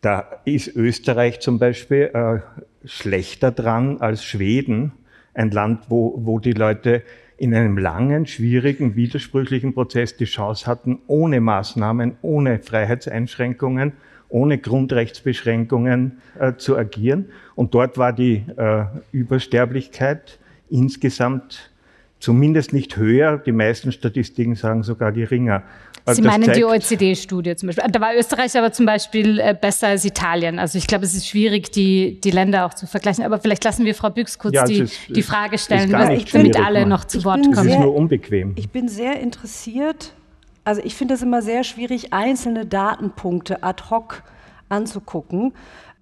Da 0.03 0.41
ist 0.45 0.75
Österreich 0.75 1.39
zum 1.39 1.61
Beispiel 1.61 2.11
äh, 2.13 2.41
schlechter 2.85 3.53
dran 3.53 4.01
als 4.01 4.25
Schweden, 4.25 4.91
ein 5.33 5.53
Land, 5.53 5.85
wo, 5.91 6.15
wo 6.25 6.41
die 6.41 6.53
Leute 6.53 7.03
in 7.37 7.55
einem 7.55 7.79
langen, 7.79 8.27
schwierigen, 8.27 8.97
widersprüchlichen 8.97 9.75
Prozess 9.75 10.17
die 10.17 10.25
Chance 10.25 10.67
hatten, 10.67 10.99
ohne 11.07 11.41
Maßnahmen, 11.41 12.17
ohne 12.21 12.59
Freiheitseinschränkungen, 12.59 13.93
ohne 14.29 14.59
Grundrechtsbeschränkungen 14.59 16.21
äh, 16.37 16.55
zu 16.57 16.77
agieren. 16.77 17.27
Und 17.55 17.73
dort 17.73 17.97
war 17.97 18.13
die 18.13 18.45
äh, 18.57 18.85
Übersterblichkeit 19.13 20.41
insgesamt 20.69 21.71
zumindest 22.19 22.73
nicht 22.73 22.97
höher. 22.97 23.39
Die 23.39 23.53
meisten 23.53 23.93
Statistiken 23.93 24.57
sagen 24.57 24.83
sogar 24.83 25.13
geringer. 25.13 25.63
Sie 26.07 26.23
meinen 26.23 26.53
die 26.53 26.65
OECD-Studie 26.65 27.55
zum 27.57 27.69
Beispiel. 27.69 27.85
Da 27.91 28.01
war 28.01 28.15
Österreich 28.17 28.57
aber 28.59 28.73
zum 28.73 28.87
Beispiel 28.87 29.39
äh, 29.39 29.57
besser 29.59 29.89
als 29.89 30.05
Italien. 30.05 30.59
Also 30.59 30.79
ich 30.79 30.87
glaube, 30.87 31.05
es 31.05 31.15
ist 31.15 31.29
schwierig, 31.29 31.71
die, 31.71 32.21
die 32.21 32.31
Länder 32.31 32.67
auch 32.67 32.75
zu 32.75 32.87
vergleichen. 32.87 33.25
Aber 33.25 33.39
vielleicht 33.39 33.63
lassen 33.65 33.85
wir 33.85 33.95
Frau 33.95 34.11
Büchs 34.11 34.39
kurz 34.39 34.55
ja, 34.55 34.65
die, 34.65 34.81
ist, 34.81 34.99
die 35.09 35.23
Frage 35.23 35.59
stellen, 35.59 35.91
damit 35.91 36.57
alle 36.57 36.87
noch 36.87 37.05
zu 37.05 37.25
Wort 37.25 37.43
kommen. 37.43 37.69
Es 37.69 37.75
ist 37.75 37.79
nur 37.79 37.95
unbequem. 37.95 38.55
Ich 38.57 38.71
bin 38.71 38.89
sehr 38.89 39.21
interessiert. 39.21 40.13
Also 40.65 40.81
ich 40.85 40.95
finde 40.95 41.15
es 41.15 41.23
immer 41.23 41.43
sehr 41.43 41.65
schwierig, 41.65 42.13
einzelne 42.13 42.67
Datenpunkte 42.67 43.63
ad 43.63 43.85
hoc 43.91 44.23
anzugucken. 44.69 45.53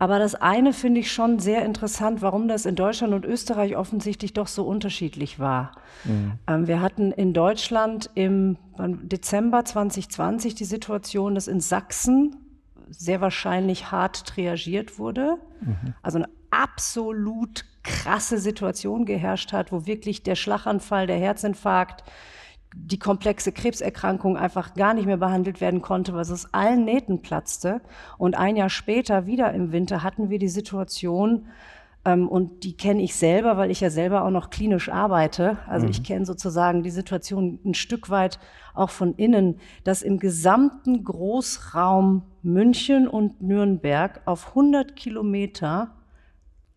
Aber 0.00 0.18
das 0.18 0.34
eine 0.34 0.72
finde 0.72 1.00
ich 1.00 1.12
schon 1.12 1.38
sehr 1.40 1.62
interessant, 1.62 2.22
warum 2.22 2.48
das 2.48 2.64
in 2.64 2.74
Deutschland 2.74 3.12
und 3.12 3.26
Österreich 3.26 3.76
offensichtlich 3.76 4.32
doch 4.32 4.46
so 4.46 4.64
unterschiedlich 4.64 5.38
war. 5.38 5.72
Mhm. 6.04 6.32
Ähm, 6.46 6.66
wir 6.66 6.80
hatten 6.80 7.12
in 7.12 7.34
Deutschland 7.34 8.08
im 8.14 8.56
Dezember 8.78 9.62
2020 9.62 10.54
die 10.54 10.64
Situation, 10.64 11.34
dass 11.34 11.48
in 11.48 11.60
Sachsen 11.60 12.34
sehr 12.88 13.20
wahrscheinlich 13.20 13.92
hart 13.92 14.26
triagiert 14.26 14.98
wurde. 14.98 15.36
Mhm. 15.60 15.92
Also 16.02 16.16
eine 16.16 16.30
absolut 16.50 17.66
krasse 17.82 18.38
Situation 18.38 19.04
geherrscht 19.04 19.52
hat, 19.52 19.70
wo 19.70 19.84
wirklich 19.84 20.22
der 20.22 20.34
Schlaganfall, 20.34 21.08
der 21.08 21.18
Herzinfarkt, 21.18 22.04
die 22.74 22.98
komplexe 22.98 23.52
Krebserkrankung 23.52 24.36
einfach 24.36 24.74
gar 24.74 24.94
nicht 24.94 25.06
mehr 25.06 25.16
behandelt 25.16 25.60
werden 25.60 25.82
konnte, 25.82 26.14
was 26.14 26.30
aus 26.30 26.52
allen 26.54 26.84
Nähten 26.84 27.22
platzte. 27.22 27.80
Und 28.18 28.36
ein 28.36 28.56
Jahr 28.56 28.70
später, 28.70 29.26
wieder 29.26 29.52
im 29.52 29.72
Winter, 29.72 30.02
hatten 30.02 30.30
wir 30.30 30.38
die 30.38 30.48
Situation, 30.48 31.46
Ähm, 32.04 32.28
und 32.28 32.64
die 32.64 32.76
kenne 32.76 33.02
ich 33.02 33.14
selber, 33.14 33.56
weil 33.56 33.70
ich 33.70 33.80
ja 33.80 33.90
selber 33.90 34.24
auch 34.24 34.30
noch 34.30 34.50
klinisch 34.50 34.88
arbeite. 34.88 35.58
Also 35.66 35.86
mhm. 35.86 35.90
ich 35.90 36.02
kenne 36.02 36.24
sozusagen 36.24 36.82
die 36.82 36.90
Situation 36.90 37.58
ein 37.64 37.74
Stück 37.74 38.08
weit 38.10 38.38
auch 38.74 38.90
von 38.90 39.14
innen, 39.16 39.60
dass 39.84 40.02
im 40.02 40.18
gesamten 40.18 41.04
Großraum 41.04 42.22
München 42.42 43.06
und 43.06 43.42
Nürnberg 43.42 44.22
auf 44.24 44.48
100 44.48 44.96
Kilometer 44.96 45.90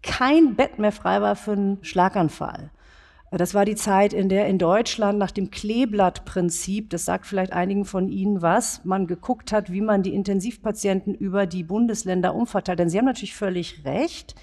kein 0.02 0.56
Bett 0.56 0.80
mehr 0.80 0.92
frei 0.92 1.22
war 1.22 1.38
für 1.38 1.54
einen 1.54 1.78
Schlaganfall. 1.84 2.72
Das 3.38 3.56
war 3.56 3.66
die 3.66 3.75
Zeit, 3.75 4.13
in 4.13 4.30
der 4.30 4.48
in 4.48 4.60
Deutschland 4.60 5.18
nach 5.18 5.32
dem 5.32 5.50
Kleeblattprinzip, 5.50 6.92
das 6.92 7.06
sagt 7.06 7.25
vielleicht 7.25 7.52
einigen 7.52 7.84
von 7.84 8.08
Ihnen 8.08 8.44
was, 8.44 8.86
man 8.86 9.08
geguckt 9.08 9.52
hat, 9.52 9.72
wie 9.72 9.82
man 9.82 10.04
die 10.04 10.13
Intensivpatienten 10.13 11.16
über 11.16 11.48
die 11.48 11.63
Bundesländer 11.63 12.36
umverteilt. 12.36 12.78
Denn 12.78 12.90
Sie 12.90 12.98
haben 13.00 13.06
natürlich 13.06 13.36
völlig 13.36 13.86
recht. 13.86 14.36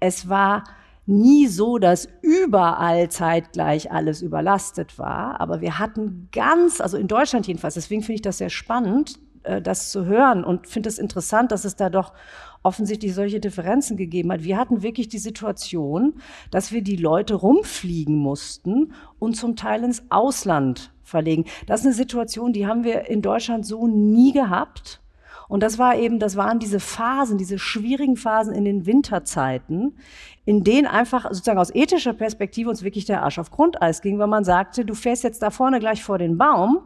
Es 0.00 0.30
war 0.30 0.64
nie 1.04 1.48
so, 1.48 1.76
dass 1.76 2.08
überall 2.22 3.10
zeitgleich 3.10 3.92
alles 3.92 4.22
überlastet 4.22 4.98
war. 4.98 5.38
Aber 5.40 5.60
wir 5.60 5.78
hatten 5.78 6.28
ganz, 6.32 6.80
also 6.80 6.96
in 6.96 7.08
Deutschland 7.08 7.46
jedenfalls, 7.46 7.74
deswegen 7.74 8.02
finde 8.02 8.14
ich 8.14 8.22
das 8.22 8.38
sehr 8.38 8.50
spannend, 8.50 9.18
äh, 9.42 9.60
das 9.60 9.90
zu 9.90 10.06
hören 10.06 10.44
und 10.44 10.66
finde 10.66 10.88
es 10.88 10.98
interessant, 10.98 11.52
dass 11.52 11.64
es 11.64 11.76
da 11.76 11.90
doch 11.90 12.12
offensichtlich 12.62 13.14
solche 13.14 13.40
Differenzen 13.40 13.96
gegeben 13.96 14.32
hat. 14.32 14.44
Wir 14.44 14.58
hatten 14.58 14.82
wirklich 14.82 15.08
die 15.08 15.18
Situation, 15.18 16.14
dass 16.50 16.72
wir 16.72 16.82
die 16.82 16.96
Leute 16.96 17.34
rumfliegen 17.34 18.16
mussten 18.16 18.92
und 19.18 19.36
zum 19.36 19.56
Teil 19.56 19.84
ins 19.84 20.02
Ausland 20.10 20.92
verlegen. 21.02 21.44
Das 21.66 21.80
ist 21.80 21.86
eine 21.86 21.94
Situation, 21.94 22.52
die 22.52 22.66
haben 22.66 22.84
wir 22.84 23.08
in 23.08 23.22
Deutschland 23.22 23.66
so 23.66 23.86
nie 23.86 24.32
gehabt. 24.32 25.00
Und 25.48 25.64
das 25.64 25.78
war 25.78 25.96
eben, 25.96 26.20
das 26.20 26.36
waren 26.36 26.60
diese 26.60 26.78
Phasen, 26.78 27.36
diese 27.36 27.58
schwierigen 27.58 28.16
Phasen 28.16 28.54
in 28.54 28.64
den 28.64 28.86
Winterzeiten, 28.86 29.96
in 30.44 30.62
denen 30.62 30.86
einfach 30.86 31.24
sozusagen 31.24 31.58
aus 31.58 31.74
ethischer 31.74 32.12
Perspektive 32.12 32.70
uns 32.70 32.84
wirklich 32.84 33.04
der 33.04 33.24
Arsch 33.24 33.40
auf 33.40 33.50
Grundeis 33.50 34.00
ging, 34.00 34.20
weil 34.20 34.28
man 34.28 34.44
sagte, 34.44 34.84
du 34.84 34.94
fährst 34.94 35.24
jetzt 35.24 35.42
da 35.42 35.50
vorne 35.50 35.80
gleich 35.80 36.04
vor 36.04 36.18
den 36.18 36.38
Baum 36.38 36.78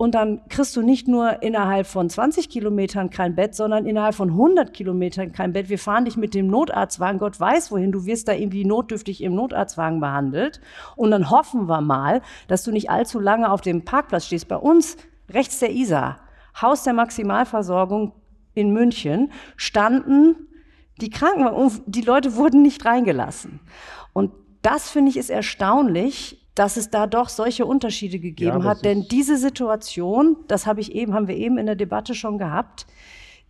und 0.00 0.14
dann 0.14 0.40
kriegst 0.48 0.74
du 0.76 0.80
nicht 0.80 1.08
nur 1.08 1.42
innerhalb 1.42 1.86
von 1.86 2.08
20 2.08 2.48
Kilometern 2.48 3.10
kein 3.10 3.34
Bett, 3.34 3.54
sondern 3.54 3.84
innerhalb 3.84 4.14
von 4.14 4.30
100 4.30 4.72
Kilometern 4.72 5.32
kein 5.32 5.52
Bett. 5.52 5.68
Wir 5.68 5.78
fahren 5.78 6.06
dich 6.06 6.16
mit 6.16 6.32
dem 6.32 6.46
Notarztwagen, 6.46 7.18
Gott 7.18 7.38
weiß 7.38 7.70
wohin, 7.70 7.92
du 7.92 8.06
wirst 8.06 8.26
da 8.26 8.32
irgendwie 8.32 8.64
notdürftig 8.64 9.22
im 9.22 9.34
Notarztwagen 9.34 10.00
behandelt. 10.00 10.62
Und 10.96 11.10
dann 11.10 11.28
hoffen 11.28 11.68
wir 11.68 11.82
mal, 11.82 12.22
dass 12.48 12.64
du 12.64 12.72
nicht 12.72 12.88
allzu 12.88 13.20
lange 13.20 13.52
auf 13.52 13.60
dem 13.60 13.84
Parkplatz 13.84 14.24
stehst. 14.24 14.48
Bei 14.48 14.56
uns, 14.56 14.96
rechts 15.28 15.58
der 15.58 15.70
Isar, 15.70 16.16
Haus 16.58 16.82
der 16.82 16.94
Maximalversorgung 16.94 18.14
in 18.54 18.72
München, 18.72 19.30
standen 19.56 20.48
die 21.02 21.10
Kranken, 21.10 21.82
die 21.84 22.00
Leute 22.00 22.36
wurden 22.36 22.62
nicht 22.62 22.86
reingelassen. 22.86 23.60
Und 24.14 24.32
das 24.62 24.88
finde 24.88 25.10
ich 25.10 25.18
ist 25.18 25.28
erstaunlich, 25.28 26.40
dass 26.60 26.76
es 26.76 26.90
da 26.90 27.06
doch 27.06 27.30
solche 27.30 27.64
Unterschiede 27.64 28.18
gegeben 28.18 28.60
ja, 28.60 28.64
hat. 28.64 28.84
Denn 28.84 29.08
diese 29.10 29.38
Situation, 29.38 30.36
das 30.46 30.66
habe 30.66 30.82
ich 30.82 30.94
eben, 30.94 31.14
haben 31.14 31.26
wir 31.26 31.34
eben 31.34 31.56
in 31.56 31.64
der 31.64 31.74
Debatte 31.74 32.14
schon 32.14 32.36
gehabt, 32.36 32.86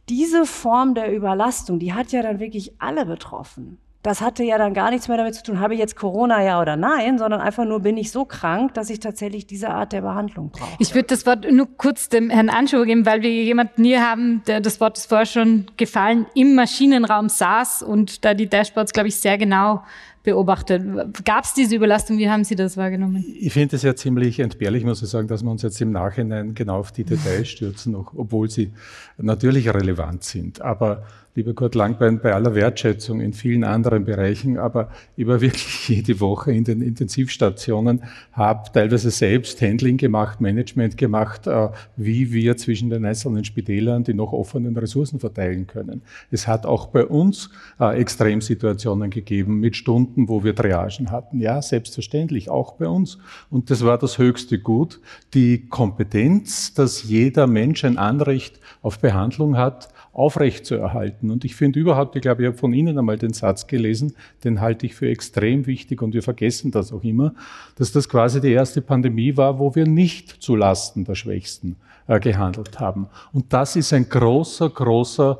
diese 0.08 0.46
Form 0.46 0.94
der 0.94 1.12
Überlastung, 1.12 1.80
die 1.80 1.92
hat 1.92 2.12
ja 2.12 2.22
dann 2.22 2.38
wirklich 2.38 2.80
alle 2.80 3.04
betroffen. 3.04 3.78
Das 4.04 4.20
hatte 4.20 4.44
ja 4.44 4.58
dann 4.58 4.74
gar 4.74 4.90
nichts 4.90 5.08
mehr 5.08 5.16
damit 5.16 5.34
zu 5.34 5.42
tun, 5.42 5.58
habe 5.58 5.74
ich 5.74 5.80
jetzt 5.80 5.96
Corona 5.96 6.42
ja 6.44 6.62
oder 6.62 6.76
nein, 6.76 7.18
sondern 7.18 7.40
einfach 7.40 7.64
nur 7.64 7.80
bin 7.80 7.96
ich 7.96 8.12
so 8.12 8.24
krank, 8.24 8.74
dass 8.74 8.90
ich 8.90 9.00
tatsächlich 9.00 9.44
diese 9.44 9.70
Art 9.70 9.92
der 9.92 10.02
Behandlung 10.02 10.50
brauche. 10.52 10.76
Ich 10.78 10.94
würde 10.94 11.08
das 11.08 11.26
Wort 11.26 11.50
nur 11.50 11.66
kurz 11.76 12.08
dem 12.10 12.30
Herrn 12.30 12.48
Anschuh 12.48 12.84
geben, 12.84 13.06
weil 13.06 13.22
wir 13.22 13.30
jemanden 13.30 13.82
hier 13.82 14.08
haben, 14.08 14.42
der 14.46 14.60
das 14.60 14.80
Wort 14.80 14.96
ist 14.98 15.06
vorher 15.08 15.26
schon 15.26 15.66
gefallen, 15.76 16.26
im 16.36 16.54
Maschinenraum 16.54 17.28
saß 17.28 17.82
und 17.82 18.24
da 18.24 18.34
die 18.34 18.48
Dashboards, 18.48 18.92
glaube 18.92 19.08
ich, 19.08 19.16
sehr 19.16 19.36
genau 19.36 19.82
beobachtet. 20.22 20.82
Gab 21.24 21.44
es 21.44 21.54
diese 21.54 21.76
Überlastung? 21.76 22.18
Wie 22.18 22.28
haben 22.28 22.44
Sie 22.44 22.54
das 22.54 22.76
wahrgenommen? 22.76 23.24
Ich 23.38 23.52
finde 23.52 23.76
es 23.76 23.82
ja 23.82 23.94
ziemlich 23.94 24.40
entbehrlich, 24.40 24.84
muss 24.84 25.02
ich 25.02 25.08
sagen, 25.08 25.28
dass 25.28 25.42
wir 25.42 25.50
uns 25.50 25.62
jetzt 25.62 25.80
im 25.80 25.92
Nachhinein 25.92 26.54
genau 26.54 26.78
auf 26.78 26.92
die 26.92 27.04
Details 27.04 27.48
stürzen, 27.48 27.94
obwohl 27.94 28.50
sie 28.50 28.72
natürlich 29.16 29.68
relevant 29.72 30.24
sind. 30.24 30.60
Aber 30.60 31.04
lieber 31.36 31.54
Kurt 31.54 31.74
Langbein, 31.74 32.20
bei 32.20 32.34
aller 32.34 32.54
Wertschätzung 32.54 33.20
in 33.20 33.32
vielen 33.32 33.62
anderen 33.62 34.04
Bereichen, 34.04 34.58
aber 34.58 34.90
war 35.16 35.40
wirklich 35.40 35.88
jede 35.88 36.18
Woche 36.20 36.52
in 36.52 36.64
den 36.64 36.82
Intensivstationen, 36.82 38.02
habe 38.32 38.70
teilweise 38.72 39.10
selbst 39.10 39.62
Handling 39.62 39.96
gemacht, 39.96 40.40
Management 40.40 40.96
gemacht, 40.96 41.46
äh, 41.46 41.68
wie 41.96 42.32
wir 42.32 42.56
zwischen 42.56 42.90
den 42.90 43.04
einzelnen 43.04 43.44
Spitälern 43.44 44.02
die 44.02 44.14
noch 44.14 44.32
offenen 44.32 44.76
Ressourcen 44.76 45.20
verteilen 45.20 45.66
können. 45.66 46.02
Es 46.30 46.48
hat 46.48 46.66
auch 46.66 46.88
bei 46.88 47.04
uns 47.04 47.50
äh, 47.78 48.00
Extremsituationen 48.00 49.10
gegeben 49.10 49.60
mit 49.60 49.76
Stunden, 49.76 50.09
wo 50.16 50.44
wir 50.44 50.54
Triagen 50.54 51.10
hatten. 51.10 51.40
Ja, 51.40 51.60
selbstverständlich, 51.62 52.50
auch 52.50 52.72
bei 52.74 52.88
uns. 52.88 53.18
Und 53.50 53.70
das 53.70 53.84
war 53.84 53.98
das 53.98 54.18
höchste 54.18 54.58
Gut, 54.58 55.00
die 55.34 55.68
Kompetenz, 55.68 56.74
dass 56.74 57.04
jeder 57.04 57.46
Mensch 57.46 57.84
ein 57.84 57.98
Anrecht 57.98 58.60
auf 58.82 58.98
Behandlung 58.98 59.56
hat, 59.56 59.88
aufrechtzuerhalten. 60.12 61.30
Und 61.30 61.44
ich 61.44 61.54
finde 61.54 61.78
überhaupt, 61.78 62.16
ich 62.16 62.22
glaube, 62.22 62.42
ich 62.42 62.48
habe 62.48 62.58
von 62.58 62.72
Ihnen 62.72 62.98
einmal 62.98 63.16
den 63.16 63.32
Satz 63.32 63.66
gelesen, 63.66 64.14
den 64.44 64.60
halte 64.60 64.86
ich 64.86 64.94
für 64.94 65.08
extrem 65.08 65.66
wichtig 65.66 66.02
und 66.02 66.14
wir 66.14 66.22
vergessen 66.22 66.70
das 66.70 66.92
auch 66.92 67.04
immer, 67.04 67.34
dass 67.76 67.92
das 67.92 68.08
quasi 68.08 68.40
die 68.40 68.52
erste 68.52 68.82
Pandemie 68.82 69.36
war, 69.36 69.58
wo 69.58 69.74
wir 69.74 69.86
nicht 69.86 70.42
zu 70.42 70.56
Lasten 70.56 71.04
der 71.04 71.14
Schwächsten 71.14 71.76
äh, 72.08 72.18
gehandelt 72.18 72.80
haben. 72.80 73.06
Und 73.32 73.52
das 73.52 73.76
ist 73.76 73.92
ein 73.92 74.08
großer, 74.08 74.68
großer 74.68 75.38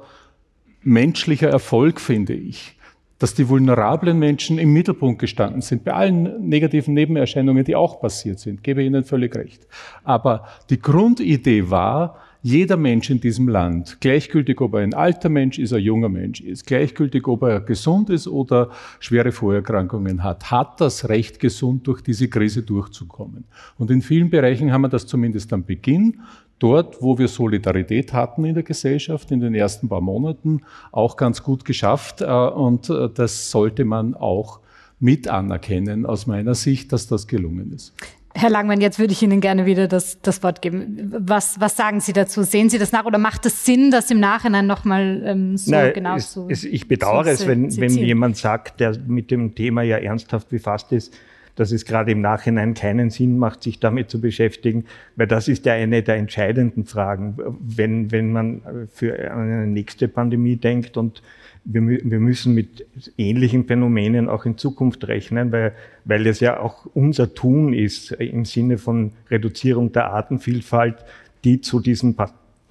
menschlicher 0.83 1.51
Erfolg, 1.51 2.01
finde 2.01 2.35
ich 2.35 2.77
dass 3.21 3.35
die 3.35 3.49
vulnerablen 3.49 4.19
Menschen 4.19 4.59
im 4.59 4.73
Mittelpunkt 4.73 5.21
gestanden 5.21 5.61
sind, 5.61 5.85
bei 5.85 5.93
allen 5.93 6.49
negativen 6.49 6.95
Nebenerscheinungen, 6.95 7.65
die 7.65 7.77
auch 7.77 8.01
passiert 8.01 8.41
sind, 8.41 8.65
gebe 8.65 8.83
Ihnen 8.83 9.05
völlig 9.05 9.37
recht. 9.37 9.69
Aber 10.03 10.47
die 10.71 10.81
Grundidee 10.81 11.71
war, 11.71 12.17
jeder 12.43 12.79
Mensch 12.79 13.11
in 13.11 13.21
diesem 13.21 13.49
Land, 13.49 13.99
gleichgültig 14.01 14.59
ob 14.63 14.73
er 14.73 14.81
ein 14.81 14.95
alter 14.95 15.29
Mensch 15.29 15.59
ist, 15.59 15.75
ein 15.75 15.83
junger 15.83 16.09
Mensch 16.09 16.41
ist, 16.41 16.67
gleichgültig 16.67 17.29
ob 17.29 17.43
er 17.43 17.61
gesund 17.61 18.09
ist 18.09 18.27
oder 18.27 18.71
schwere 18.99 19.33
Vorerkrankungen 19.33 20.25
hat, 20.25 20.51
hat 20.51 20.81
das 20.81 21.11
Recht, 21.11 21.39
gesund 21.39 21.87
durch 21.87 22.01
diese 22.01 22.29
Krise 22.29 22.63
durchzukommen. 22.63 23.45
Und 23.77 23.91
in 23.91 24.01
vielen 24.01 24.31
Bereichen 24.31 24.73
haben 24.73 24.83
wir 24.83 24.89
das 24.89 25.07
zumindest 25.07 25.53
am 25.53 25.65
Beginn, 25.65 26.21
dort, 26.61 27.03
wo 27.03 27.19
wir 27.19 27.27
Solidarität 27.27 28.13
hatten 28.13 28.45
in 28.45 28.55
der 28.55 28.63
Gesellschaft 28.63 29.33
in 29.33 29.41
den 29.41 29.55
ersten 29.55 29.89
paar 29.89 30.01
Monaten, 30.01 30.63
auch 30.93 31.17
ganz 31.17 31.43
gut 31.43 31.65
geschafft. 31.65 32.21
Äh, 32.21 32.27
und 32.27 32.89
äh, 32.89 33.09
das 33.13 33.51
sollte 33.51 33.85
man 33.85 34.15
auch 34.15 34.61
mit 35.01 35.27
anerkennen 35.27 36.07
aus 36.07 36.27
meiner 36.27 36.55
Sicht, 36.55 36.93
dass 36.93 37.09
das 37.09 37.27
gelungen 37.27 37.73
ist. 37.73 37.95
Herr 38.33 38.51
Langmann, 38.51 38.81
jetzt 38.81 39.01
würde 39.01 39.13
ich 39.13 39.23
Ihnen 39.23 39.41
gerne 39.41 39.67
wieder 39.67 39.89
das, 39.89 40.21
das 40.23 40.43
Wort 40.45 40.63
geben. 40.63 41.13
Was, 41.19 41.59
was 41.59 41.77
sagen 41.77 41.99
Sie 41.99 42.13
dazu? 42.13 42.45
Sehen 42.45 42.71
Sie 42.71 42.79
das 42.79 42.93
nach 42.93 43.05
oder 43.05 43.19
macht 43.19 43.45
es 43.47 43.65
Sinn, 43.65 43.91
das 43.91 44.09
im 44.11 44.21
Nachhinein 44.21 44.69
nochmal 44.69 45.23
ähm, 45.27 45.57
so 45.57 45.73
Nein, 45.73 45.93
genau 45.95 46.15
es, 46.15 46.33
zu 46.33 46.47
es, 46.49 46.63
Ich 46.63 46.87
bedauere 46.87 47.25
zu, 47.25 47.31
es, 47.31 47.47
wenn, 47.49 47.77
wenn 47.77 47.91
jemand 47.91 48.37
sagt, 48.37 48.79
der 48.79 48.97
mit 49.07 49.33
dem 49.33 49.57
Thema 49.57 49.83
ja 49.83 49.97
ernsthaft 49.97 50.49
befasst 50.49 50.93
ist, 50.93 51.13
dass 51.57 51.73
es 51.73 51.85
gerade 51.85 52.13
im 52.13 52.21
Nachhinein 52.21 52.75
keinen 52.75 53.11
Sinn 53.11 53.39
macht, 53.39 53.63
sich 53.63 53.81
damit 53.81 54.11
zu 54.11 54.21
beschäftigen, 54.21 54.85
weil 55.17 55.27
das 55.27 55.49
ist 55.49 55.67
ja 55.67 55.75
eine 55.75 56.03
der 56.03 56.17
entscheidenden 56.17 56.85
Fragen, 56.85 57.37
wenn, 57.61 58.11
wenn 58.13 58.33
man 58.33 58.63
für 58.93 59.33
eine 59.33 59.67
nächste 59.67 60.09
Pandemie 60.09 60.57
denkt 60.57 60.97
und 60.97 61.23
wir, 61.65 61.83
wir 61.83 62.21
müssen 62.21 62.55
mit 62.55 62.87
ähnlichen 63.19 63.67
Phänomenen 63.67 64.29
auch 64.29 64.47
in 64.47 64.57
Zukunft 64.57 65.07
rechnen, 65.09 65.53
weil, 65.53 65.75
weil 66.05 66.27
es 66.27 66.41
ja 66.41 66.59
auch 66.61 66.87
unser 66.95 67.35
Tun 67.35 67.73
ist 67.73 68.13
im 68.13 68.45
Sinne 68.45 68.79
von 68.79 69.13
Reduzierung 69.31 69.93
der 69.93 70.11
Artenvielfalt, 70.11 70.97
die 71.45 71.61
zu 71.61 71.81
diesen 71.81 72.17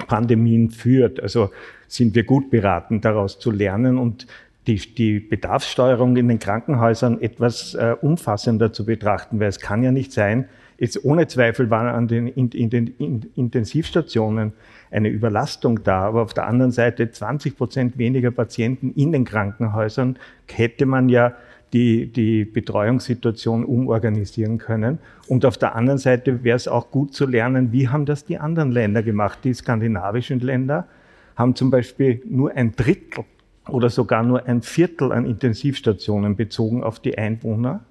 Pandemien 0.07 0.71
führt. 0.71 1.19
Also 1.19 1.51
sind 1.87 2.15
wir 2.15 2.23
gut 2.23 2.49
beraten, 2.49 3.01
daraus 3.01 3.39
zu 3.39 3.51
lernen 3.51 3.97
und 3.97 4.27
die, 4.69 4.93
die 4.93 5.19
Bedarfssteuerung 5.19 6.15
in 6.15 6.27
den 6.27 6.37
Krankenhäusern 6.37 7.19
etwas 7.21 7.73
äh, 7.73 7.95
umfassender 7.99 8.71
zu 8.71 8.85
betrachten, 8.85 9.39
weil 9.39 9.47
es 9.47 9.59
kann 9.59 9.81
ja 9.81 9.91
nicht 9.91 10.11
sein, 10.11 10.47
jetzt 10.77 11.03
ohne 11.03 11.27
Zweifel 11.27 11.69
waren 11.71 11.87
an 11.87 12.07
den, 12.07 12.27
in, 12.27 12.49
in 12.49 12.69
den 12.69 12.87
in 12.99 13.31
Intensivstationen 13.35 14.53
eine 14.91 15.09
Überlastung 15.09 15.83
da, 15.83 16.01
aber 16.01 16.21
auf 16.21 16.33
der 16.35 16.45
anderen 16.45 16.71
Seite 16.71 17.09
20 17.09 17.57
Prozent 17.57 17.97
weniger 17.97 18.29
Patienten 18.29 18.91
in 18.91 19.11
den 19.11 19.25
Krankenhäusern 19.25 20.17
hätte 20.47 20.85
man 20.85 21.09
ja 21.09 21.33
die, 21.73 22.07
die 22.07 22.45
Betreuungssituation 22.45 23.65
umorganisieren 23.65 24.57
können. 24.57 24.99
Und 25.27 25.45
auf 25.45 25.57
der 25.57 25.75
anderen 25.75 25.99
Seite 25.99 26.43
wäre 26.43 26.55
es 26.55 26.67
auch 26.67 26.89
gut 26.89 27.13
zu 27.13 27.27
lernen, 27.27 27.71
wie 27.71 27.89
haben 27.89 28.05
das 28.05 28.25
die 28.25 28.37
anderen 28.37 28.71
Länder 28.71 29.03
gemacht. 29.03 29.39
Die 29.43 29.53
skandinavischen 29.53 30.39
Länder 30.39 30.87
haben 31.35 31.55
zum 31.55 31.69
Beispiel 31.69 32.21
nur 32.25 32.51
ein 32.55 32.75
Drittel 32.75 33.25
oder 33.69 33.89
sogar 33.89 34.23
nur 34.23 34.45
ein 34.45 34.61
Viertel 34.61 35.11
an 35.11 35.25
Intensivstationen 35.25 36.35
bezogen 36.35 36.83
auf 36.83 36.99
die 36.99 37.17
Einwohner. 37.17 37.81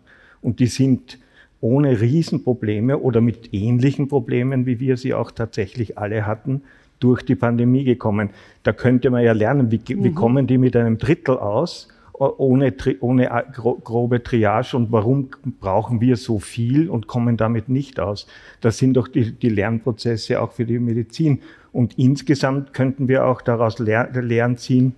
Und 0.40 0.60
die 0.60 0.66
sind 0.66 1.18
ohne 1.60 2.00
Riesenprobleme 2.00 2.98
oder 2.98 3.20
mit 3.20 3.52
ähnlichen 3.52 4.08
Problemen, 4.08 4.66
wie 4.66 4.80
wir 4.80 4.96
sie 4.96 5.14
auch 5.14 5.30
tatsächlich 5.30 5.98
alle 5.98 6.26
hatten, 6.26 6.62
durch 7.00 7.22
die 7.22 7.34
Pandemie 7.34 7.84
gekommen. 7.84 8.30
Da 8.62 8.72
könnte 8.72 9.10
man 9.10 9.22
ja 9.22 9.32
lernen, 9.32 9.70
wie, 9.70 9.80
wie 9.86 10.10
mhm. 10.10 10.14
kommen 10.14 10.46
die 10.46 10.58
mit 10.58 10.76
einem 10.76 10.98
Drittel 10.98 11.36
aus 11.36 11.88
ohne, 12.18 12.74
ohne 13.00 13.44
grobe 13.52 14.22
Triage 14.22 14.76
und 14.76 14.90
warum 14.90 15.28
brauchen 15.60 16.00
wir 16.00 16.16
so 16.16 16.38
viel 16.38 16.90
und 16.90 17.06
kommen 17.06 17.36
damit 17.36 17.68
nicht 17.68 18.00
aus. 18.00 18.26
Das 18.60 18.78
sind 18.78 18.94
doch 18.94 19.08
die, 19.08 19.32
die 19.32 19.48
Lernprozesse 19.48 20.40
auch 20.40 20.52
für 20.52 20.64
die 20.64 20.78
Medizin. 20.78 21.40
Und 21.72 21.98
insgesamt 21.98 22.74
könnten 22.74 23.08
wir 23.08 23.26
auch 23.26 23.40
daraus 23.40 23.78
Lehren 23.78 24.56
ziehen, 24.56 24.94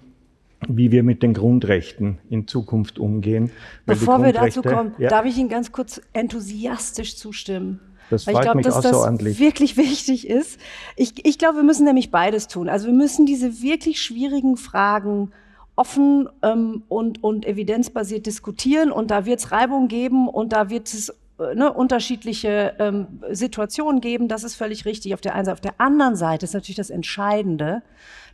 wie 0.68 0.92
wir 0.92 1.02
mit 1.02 1.22
den 1.22 1.34
Grundrechten 1.34 2.18
in 2.28 2.46
Zukunft 2.46 2.98
umgehen. 2.98 3.50
Bevor 3.86 4.22
wir 4.22 4.32
dazu 4.32 4.62
kommen, 4.62 4.94
ja. 4.98 5.08
darf 5.08 5.24
ich 5.24 5.38
Ihnen 5.38 5.48
ganz 5.48 5.72
kurz 5.72 6.00
enthusiastisch 6.12 7.16
zustimmen. 7.16 7.80
Das 8.10 8.26
Weil 8.26 8.34
ich 8.34 8.40
glaube, 8.40 8.62
dass 8.62 8.80
das 8.80 9.38
wirklich 9.38 9.76
wichtig 9.76 10.28
ist. 10.28 10.60
Ich, 10.96 11.24
ich 11.24 11.38
glaube, 11.38 11.58
wir 11.58 11.62
müssen 11.62 11.84
nämlich 11.84 12.10
beides 12.10 12.48
tun. 12.48 12.68
Also 12.68 12.86
wir 12.86 12.94
müssen 12.94 13.24
diese 13.24 13.62
wirklich 13.62 14.02
schwierigen 14.02 14.56
Fragen 14.56 15.30
offen 15.76 16.28
ähm, 16.42 16.82
und, 16.88 17.22
und 17.22 17.46
evidenzbasiert 17.46 18.26
diskutieren 18.26 18.92
und 18.92 19.10
da 19.10 19.24
wird 19.24 19.38
es 19.38 19.52
Reibung 19.52 19.88
geben 19.88 20.28
und 20.28 20.52
da 20.52 20.68
wird 20.68 20.88
es 20.88 21.08
äh, 21.38 21.54
ne, 21.54 21.72
unterschiedliche 21.72 22.74
ähm, 22.78 23.06
Situationen 23.30 24.00
geben. 24.00 24.28
Das 24.28 24.44
ist 24.44 24.56
völlig 24.56 24.84
richtig 24.84 25.14
auf 25.14 25.20
der 25.20 25.34
einen 25.34 25.46
Seite. 25.46 25.54
Auf 25.54 25.60
der 25.60 25.80
anderen 25.80 26.16
Seite 26.16 26.44
ist 26.44 26.52
natürlich 26.52 26.76
das 26.76 26.90
Entscheidende, 26.90 27.82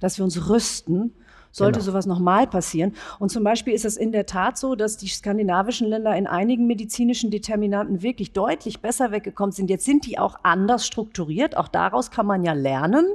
dass 0.00 0.18
wir 0.18 0.24
uns 0.24 0.48
rüsten 0.48 1.12
sollte 1.56 1.78
genau. 1.78 1.92
sowas 1.92 2.06
nochmal 2.06 2.46
passieren. 2.46 2.92
Und 3.18 3.30
zum 3.30 3.42
Beispiel 3.42 3.72
ist 3.72 3.84
es 3.84 3.96
in 3.96 4.12
der 4.12 4.26
Tat 4.26 4.58
so, 4.58 4.74
dass 4.74 4.96
die 4.96 5.08
skandinavischen 5.08 5.88
Länder 5.88 6.14
in 6.14 6.26
einigen 6.26 6.66
medizinischen 6.66 7.30
Determinanten 7.30 8.02
wirklich 8.02 8.32
deutlich 8.32 8.80
besser 8.80 9.10
weggekommen 9.10 9.52
sind. 9.52 9.70
Jetzt 9.70 9.86
sind 9.86 10.04
die 10.06 10.18
auch 10.18 10.36
anders 10.42 10.86
strukturiert. 10.86 11.56
Auch 11.56 11.68
daraus 11.68 12.10
kann 12.10 12.26
man 12.26 12.44
ja 12.44 12.52
lernen. 12.52 13.06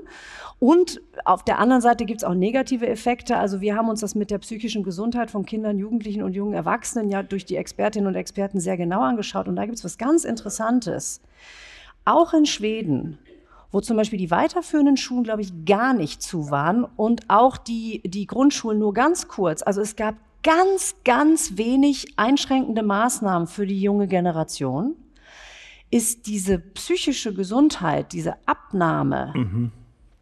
Und 0.58 1.02
auf 1.24 1.44
der 1.44 1.60
anderen 1.60 1.82
Seite 1.82 2.06
gibt 2.06 2.22
es 2.22 2.24
auch 2.24 2.34
negative 2.34 2.88
Effekte. 2.88 3.38
Also 3.38 3.62
wir 3.62 3.76
haben 3.76 3.90
uns 3.90 4.02
das 4.02 4.16
mit 4.16 4.32
der 4.32 4.40
psychischen 4.40 4.84
Gesundheit 4.84 5.30
von 5.30 5.46
Kindern, 5.46 5.78
Jugendlichen 5.78 6.24
und 6.24 6.34
jungen 6.34 6.54
Erwachsenen 6.54 7.10
ja 7.10 7.22
durch 7.22 7.46
die 7.46 7.58
Expertinnen 7.58 8.08
und 8.08 8.16
Experten 8.16 8.60
sehr 8.60 8.78
genau 8.78 9.02
angeschaut. 9.02 9.48
Und 9.48 9.56
da 9.56 9.66
gibt 9.66 9.78
es 9.78 9.84
was 9.84 9.98
ganz 10.00 10.24
Interessantes. 10.24 11.22
Auch 12.06 12.34
in 12.34 12.48
Schweden 12.48 13.20
wo 13.72 13.82
zum 13.82 13.98
Beispiel 13.98 14.20
die 14.20 14.32
weiterführenden 14.32 14.98
Schulen, 14.98 15.24
glaube 15.24 15.42
ich, 15.42 15.66
gar 15.66 15.94
nicht 15.94 16.22
zu 16.22 16.52
waren 16.52 16.84
und 16.84 17.30
auch 17.30 17.58
die, 17.58 18.02
die 18.06 18.28
Grundschulen 18.28 18.80
nur 18.80 18.94
ganz 18.94 19.28
kurz. 19.28 19.62
Also 19.62 19.82
es 19.82 19.96
gab 19.96 20.16
ganz, 20.44 20.96
ganz 21.06 21.58
wenig 21.58 22.14
einschränkende 22.18 22.84
Maßnahmen 22.84 23.48
für 23.48 23.66
die 23.66 23.82
junge 23.82 24.08
Generation. 24.08 24.96
Ist 25.90 26.28
diese 26.28 26.58
psychische 26.58 27.34
Gesundheit, 27.34 28.14
diese 28.14 28.36
Abnahme 28.46 29.34
mhm. 29.36 29.72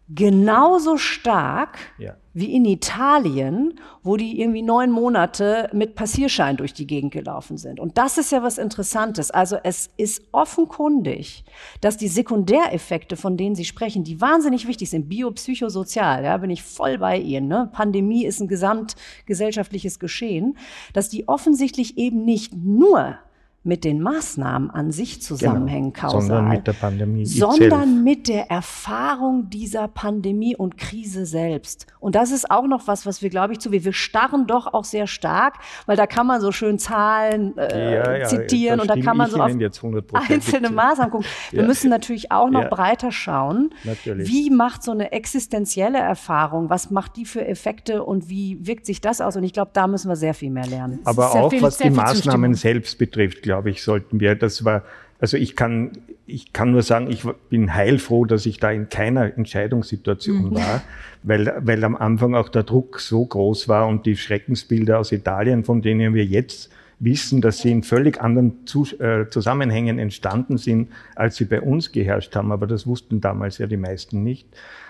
Genauso 0.10 0.98
stark 0.98 1.78
ja 1.98 2.16
wie 2.40 2.56
in 2.56 2.66
Italien, 2.66 3.80
wo 4.04 4.16
die 4.16 4.40
irgendwie 4.40 4.62
neun 4.62 4.92
Monate 4.92 5.70
mit 5.74 5.96
Passierschein 5.96 6.58
durch 6.58 6.74
die 6.74 6.88
Gegend 6.88 7.12
gelaufen 7.12 7.58
sind. 7.58 7.80
Und 7.80 7.98
das 7.98 8.18
ist 8.18 8.32
ja 8.32 8.44
was 8.44 8.58
Interessantes. 8.58 9.32
Also 9.32 9.58
es 9.64 9.90
ist 9.98 10.24
offenkundig, 10.32 11.44
dass 11.82 11.98
die 11.98 12.08
Sekundäreffekte, 12.08 13.18
von 13.18 13.36
denen 13.36 13.56
Sie 13.56 13.66
sprechen, 13.66 14.04
die 14.04 14.22
wahnsinnig 14.22 14.68
wichtig 14.68 14.90
sind, 14.90 15.10
biopsychosozial, 15.10 16.24
ja, 16.24 16.38
bin 16.38 16.50
ich 16.50 16.64
voll 16.64 16.98
bei 16.98 17.18
Ihnen. 17.18 17.48
Ne? 17.48 17.70
Pandemie 17.72 18.26
ist 18.26 18.40
ein 18.40 18.48
gesamtgesellschaftliches 18.48 20.00
Geschehen, 20.00 20.58
dass 20.94 21.10
die 21.10 21.28
offensichtlich 21.28 21.98
eben 21.98 22.24
nicht 22.26 22.54
nur 22.56 23.18
mit 23.64 23.84
den 23.84 24.02
Maßnahmen 24.02 24.72
an 24.72 24.92
sich 24.92 25.22
zusammenhängen, 25.22 25.92
genau, 25.92 26.12
kausal, 26.12 26.22
sondern 26.22 26.50
mit 26.50 26.68
der 26.68 26.74
Pandemie, 26.74 27.26
sondern 27.26 28.04
mit 28.06 28.30
der 28.30 28.50
Erfahrung 28.50 29.50
dieser 29.50 29.90
Pandemie 29.90 30.56
und 30.56 30.78
Krise 30.78 31.26
selbst. 31.26 31.86
Und 32.00 32.16
das 32.16 32.32
ist 32.32 32.50
auch 32.50 32.68
noch 32.68 32.88
was, 32.88 33.06
was 33.06 33.22
wir, 33.22 33.30
glaube 33.30 33.54
ich, 33.54 33.60
zu 33.60 33.74
wir, 33.74 33.84
wir 33.84 33.92
starren 33.92 34.48
doch 34.48 34.74
auch 34.74 34.86
sehr 34.86 35.08
stark, 35.08 35.56
weil 35.88 35.98
da 35.98 36.08
kann 36.08 36.26
man 36.26 36.40
so 36.40 36.54
schön 36.54 36.80
Zahlen 36.80 37.58
äh, 37.58 37.96
ja, 37.96 38.18
ja, 38.20 38.26
zitieren 38.28 38.80
und 38.80 38.90
da 38.90 38.96
kann 38.96 39.18
man 39.18 39.30
so 39.30 39.38
auf 39.38 39.52
einzelne 39.52 40.70
Maßnahmen 40.70 41.12
gucken. 41.12 41.28
Wir 41.52 41.62
ja. 41.62 41.68
müssen 41.68 41.90
natürlich 41.90 42.32
auch 42.32 42.50
noch 42.50 42.70
breiter 42.70 43.12
schauen. 43.12 43.72
Natürlich. 43.84 44.30
Wie 44.30 44.50
macht 44.50 44.84
so 44.84 44.92
eine 44.92 45.12
existenzielle 45.12 45.98
Erfahrung, 45.98 46.70
was 46.70 46.92
macht 46.92 47.18
die 47.18 47.26
für 47.26 47.46
Effekte 47.46 48.04
und 48.04 48.30
wie 48.30 48.66
wirkt 48.66 48.86
sich 48.86 49.02
das 49.02 49.20
aus? 49.20 49.36
Und 49.36 49.44
ich 49.44 49.54
glaube, 49.54 49.72
da 49.74 49.88
müssen 49.88 50.10
wir 50.10 50.16
sehr 50.16 50.34
viel 50.34 50.52
mehr 50.52 50.68
lernen. 50.68 51.00
Aber 51.04 51.32
auch 51.32 51.50
viel, 51.50 51.62
was 51.62 51.78
die 51.78 51.90
Maßnahmen 51.90 52.54
selbst 52.54 52.98
betrifft, 52.98 53.49
glaube 53.50 53.60
glaube 53.60 53.72
ich, 53.72 53.84
sollten 53.84 54.20
wir. 54.20 54.36
Das 54.36 54.64
war, 54.64 54.84
also 55.20 55.36
ich 55.36 55.56
kann, 55.56 55.92
ich 56.26 56.54
kann 56.54 56.72
nur 56.72 56.84
sagen, 56.84 57.10
ich 57.10 57.24
bin 57.50 57.74
heilfroh, 57.74 58.26
dass 58.26 58.46
ich 58.46 58.60
da 58.60 58.72
in 58.72 58.90
keiner 58.90 59.38
Entscheidungssituation 59.38 60.52
mhm. 60.52 60.56
war, 60.56 60.82
weil, 61.24 61.54
weil 61.60 61.84
am 61.84 61.96
Anfang 61.96 62.36
auch 62.36 62.50
der 62.50 62.64
Druck 62.64 63.00
so 63.00 63.26
groß 63.26 63.68
war 63.68 63.88
und 63.88 64.06
die 64.06 64.16
Schreckensbilder 64.16 65.00
aus 65.00 65.12
Italien, 65.12 65.64
von 65.64 65.82
denen 65.82 66.14
wir 66.14 66.26
jetzt 66.26 66.72
wissen, 67.02 67.42
dass 67.42 67.60
sie 67.60 67.72
in 67.72 67.84
völlig 67.84 68.22
anderen 68.22 68.60
äh, 69.00 69.26
Zusammenhängen 69.30 70.00
entstanden 70.00 70.58
sind, 70.58 70.90
als 71.16 71.38
sie 71.38 71.46
bei 71.46 71.62
uns 71.62 71.92
geherrscht 71.92 72.36
haben. 72.36 72.52
Aber 72.52 72.68
das 72.68 72.86
wussten 72.86 73.20
damals 73.20 73.58
ja 73.58 73.68
die 73.68 73.78
meisten 73.78 74.24
nicht, 74.24 74.48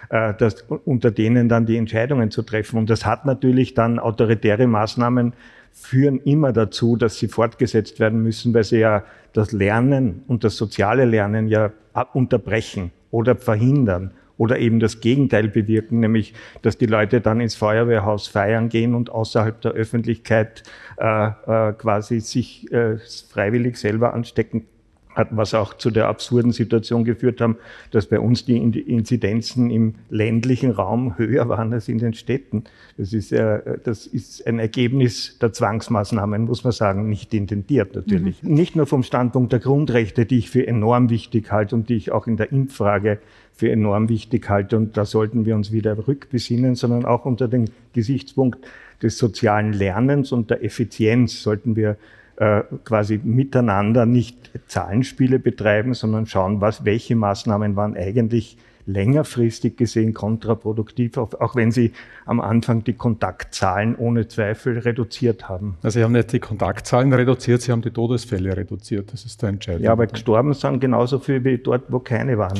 äh, 0.10 0.34
dass 0.34 0.66
unter 0.86 1.12
denen 1.12 1.50
dann 1.50 1.66
die 1.66 1.78
Entscheidungen 1.78 2.30
zu 2.30 2.42
treffen. 2.42 2.78
Und 2.78 2.90
das 2.90 3.06
hat 3.06 3.26
natürlich 3.26 3.74
dann 3.74 4.00
autoritäre 4.00 4.68
Maßnahmen 4.68 5.34
führen 5.72 6.20
immer 6.20 6.54
dazu, 6.54 6.96
dass 6.96 7.18
sie 7.18 7.28
fortgesetzt 7.28 8.00
werden 8.00 8.22
müssen, 8.22 8.54
weil 8.54 8.64
sie 8.64 8.80
ja 8.80 9.04
das 9.34 9.52
Lernen 9.52 10.24
und 10.28 10.44
das 10.44 10.58
soziale 10.58 11.06
Lernen 11.06 11.48
ja 11.48 11.72
unterbrechen 12.14 12.92
oder 13.12 13.36
verhindern 13.36 14.12
oder 14.38 14.58
eben 14.58 14.80
das 14.80 15.02
Gegenteil 15.02 15.50
bewirken, 15.50 16.00
nämlich 16.00 16.34
dass 16.62 16.78
die 16.78 16.86
Leute 16.86 17.20
dann 17.22 17.42
ins 17.42 17.56
Feuerwehrhaus 17.56 18.28
feiern 18.28 18.70
gehen 18.70 18.96
und 18.96 19.10
außerhalb 19.10 19.60
der 19.62 19.72
Öffentlichkeit 19.72 20.64
äh, 20.98 21.28
äh, 21.28 21.74
quasi 21.74 22.22
sich 22.22 22.72
äh, 22.72 22.98
freiwillig 23.30 23.78
selber 23.78 24.14
anstecken 24.14 24.66
hat, 25.16 25.30
was 25.32 25.54
auch 25.54 25.74
zu 25.74 25.90
der 25.90 26.08
absurden 26.08 26.52
Situation 26.52 27.04
geführt 27.04 27.42
haben, 27.42 27.58
dass 27.92 28.06
bei 28.06 28.20
uns 28.20 28.46
die 28.46 28.58
Inzidenzen 28.58 29.72
im 29.72 29.96
ländlichen 30.10 30.72
Raum 30.72 31.18
höher 31.18 31.50
waren 31.50 31.74
als 31.74 31.88
in 31.88 31.98
den 31.98 32.14
Städten. 32.14 32.64
Das 32.98 33.14
ist, 33.14 33.32
äh, 33.32 33.80
das 33.84 34.06
ist 34.06 34.46
ein 34.46 34.60
Ergebnis 34.60 35.38
der 35.40 35.52
Zwangsmaßnahmen, 35.52 36.46
muss 36.46 36.64
man 36.64 36.74
sagen, 36.74 37.10
nicht 37.10 37.34
intendiert 37.34 37.96
natürlich. 37.96 38.44
Mhm. 38.44 38.54
Nicht 38.54 38.76
nur 38.76 38.86
vom 38.86 39.04
Standpunkt 39.04 39.52
der 39.52 39.60
Grundrechte, 39.60 40.26
die 40.26 40.38
ich 40.38 40.50
für 40.50 40.66
enorm 40.66 41.10
wichtig 41.10 41.52
halte 41.52 41.76
und 41.76 41.90
die 41.90 41.96
ich 41.96 42.12
auch 42.12 42.28
in 42.28 42.38
der 42.38 42.52
Impffrage 42.52 43.20
für 43.54 43.70
enorm 43.72 44.08
wichtig 44.08 44.50
halte 44.50 44.78
und 44.78 44.96
da 44.96 45.06
sollten 45.06 45.46
wir 45.46 45.56
uns 45.56 45.72
wieder 45.72 46.08
rückbesinnen, 46.08 46.76
sondern 46.76 47.04
auch 47.04 47.26
unter 47.26 47.48
dem 47.48 47.66
Gesichtspunkt 47.94 48.66
des 49.02 49.18
sozialen 49.18 49.74
Lernens 49.74 50.32
und 50.32 50.50
der 50.50 50.64
Effizienz 50.64 51.42
sollten 51.42 51.76
wir 51.76 51.98
äh, 52.40 52.64
quasi 52.86 53.20
miteinander 53.22 54.06
nicht 54.06 54.52
Zahlenspiele 54.68 55.40
betreiben, 55.40 55.94
sondern 55.94 56.26
schauen, 56.26 56.62
was, 56.62 56.86
welche 56.86 57.16
Maßnahmen 57.16 57.76
waren 57.76 57.98
eigentlich 57.98 58.58
längerfristig 58.86 59.76
gesehen 59.78 60.14
kontraproduktiv, 60.14 61.18
auch 61.18 61.56
wenn 61.56 61.72
sie 61.72 61.92
am 62.26 62.40
Anfang 62.40 62.84
die 62.86 62.94
Kontaktzahlen 62.94 63.96
ohne 63.96 64.30
Zweifel 64.30 64.80
reduziert 64.80 65.48
haben. 65.48 65.78
Also 65.84 66.00
Sie 66.00 66.04
haben 66.04 66.14
nicht 66.14 66.32
die 66.32 66.40
Kontaktzahlen 66.40 67.14
reduziert, 67.14 67.62
Sie 67.62 67.72
haben 67.72 67.82
die 67.82 67.92
Todesfälle 67.92 68.56
reduziert. 68.56 69.14
Das 69.14 69.26
ist 69.26 69.42
der 69.42 69.50
Entscheidung. 69.50 69.84
Ja, 69.84 69.92
aber 69.92 70.08
gestorben 70.08 70.54
sind 70.54 70.80
genauso 70.80 71.20
viel 71.20 71.44
wie 71.44 71.58
dort, 71.58 71.92
wo 71.92 72.00
keine 72.00 72.38
waren. 72.38 72.60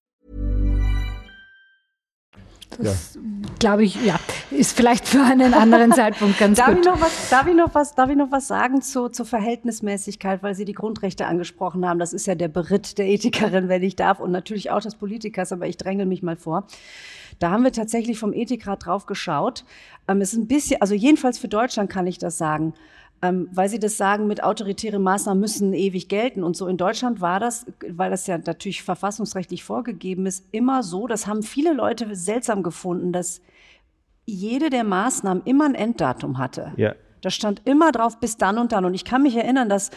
Das 2.79 3.15
ja. 3.15 3.21
glaube 3.59 3.83
ich, 3.83 4.03
ja, 4.03 4.19
ist 4.49 4.75
vielleicht 4.75 5.07
für 5.07 5.21
einen 5.21 5.53
anderen 5.53 5.91
Zeitpunkt 5.93 6.37
ganz 6.39 6.57
darf 6.57 6.69
gut. 6.69 6.79
Ich 6.79 6.85
noch 6.85 7.01
was, 7.01 7.29
darf, 7.29 7.47
ich 7.47 7.55
noch 7.55 7.73
was, 7.73 7.95
darf 7.95 8.09
ich 8.09 8.15
noch 8.15 8.31
was 8.31 8.47
sagen 8.47 8.81
zu, 8.81 9.09
zur 9.09 9.25
Verhältnismäßigkeit, 9.25 10.41
weil 10.41 10.55
Sie 10.55 10.65
die 10.65 10.73
Grundrechte 10.73 11.25
angesprochen 11.25 11.85
haben? 11.85 11.99
Das 11.99 12.13
ist 12.13 12.27
ja 12.27 12.35
der 12.35 12.47
Beritt 12.47 12.97
der 12.97 13.07
Ethikerin, 13.07 13.69
wenn 13.69 13.83
ich 13.83 13.95
darf, 13.95 14.19
und 14.19 14.31
natürlich 14.31 14.71
auch 14.71 14.81
des 14.81 14.95
Politikers, 14.95 15.51
aber 15.51 15.67
ich 15.67 15.77
dränge 15.77 16.05
mich 16.05 16.23
mal 16.23 16.37
vor. 16.37 16.65
Da 17.39 17.51
haben 17.51 17.63
wir 17.63 17.71
tatsächlich 17.71 18.19
vom 18.19 18.33
Ethikrat 18.33 18.85
drauf 18.85 19.05
geschaut. 19.05 19.65
Ähm, 20.07 20.21
es 20.21 20.33
ist 20.33 20.39
ein 20.39 20.47
bisschen, 20.47 20.81
also 20.81 20.93
jedenfalls 20.93 21.37
für 21.37 21.47
Deutschland 21.47 21.89
kann 21.89 22.07
ich 22.07 22.17
das 22.17 22.37
sagen 22.37 22.73
ähm, 23.21 23.49
weil 23.51 23.69
Sie 23.69 23.79
das 23.79 23.97
sagen, 23.97 24.27
mit 24.27 24.43
autoritären 24.43 25.01
Maßnahmen 25.01 25.39
müssen 25.39 25.73
ewig 25.73 26.09
gelten. 26.09 26.43
Und 26.43 26.57
so 26.57 26.67
in 26.67 26.77
Deutschland 26.77 27.21
war 27.21 27.39
das, 27.39 27.65
weil 27.87 28.09
das 28.09 28.25
ja 28.27 28.37
natürlich 28.37 28.83
verfassungsrechtlich 28.83 29.63
vorgegeben 29.63 30.25
ist, 30.25 30.45
immer 30.51 30.81
so, 30.81 31.07
das 31.07 31.27
haben 31.27 31.43
viele 31.43 31.73
Leute 31.73 32.15
seltsam 32.15 32.63
gefunden, 32.63 33.11
dass 33.11 33.41
jede 34.25 34.69
der 34.69 34.83
Maßnahmen 34.83 35.43
immer 35.45 35.65
ein 35.65 35.75
Enddatum 35.75 36.37
hatte. 36.37 36.73
Ja. 36.77 36.95
Da 37.21 37.29
stand 37.29 37.61
immer 37.65 37.91
drauf, 37.91 38.19
bis 38.19 38.37
dann 38.37 38.57
und 38.57 38.71
dann. 38.71 38.85
Und 38.85 38.95
ich 38.95 39.05
kann 39.05 39.21
mich 39.21 39.35
erinnern, 39.35 39.69
dass 39.69 39.91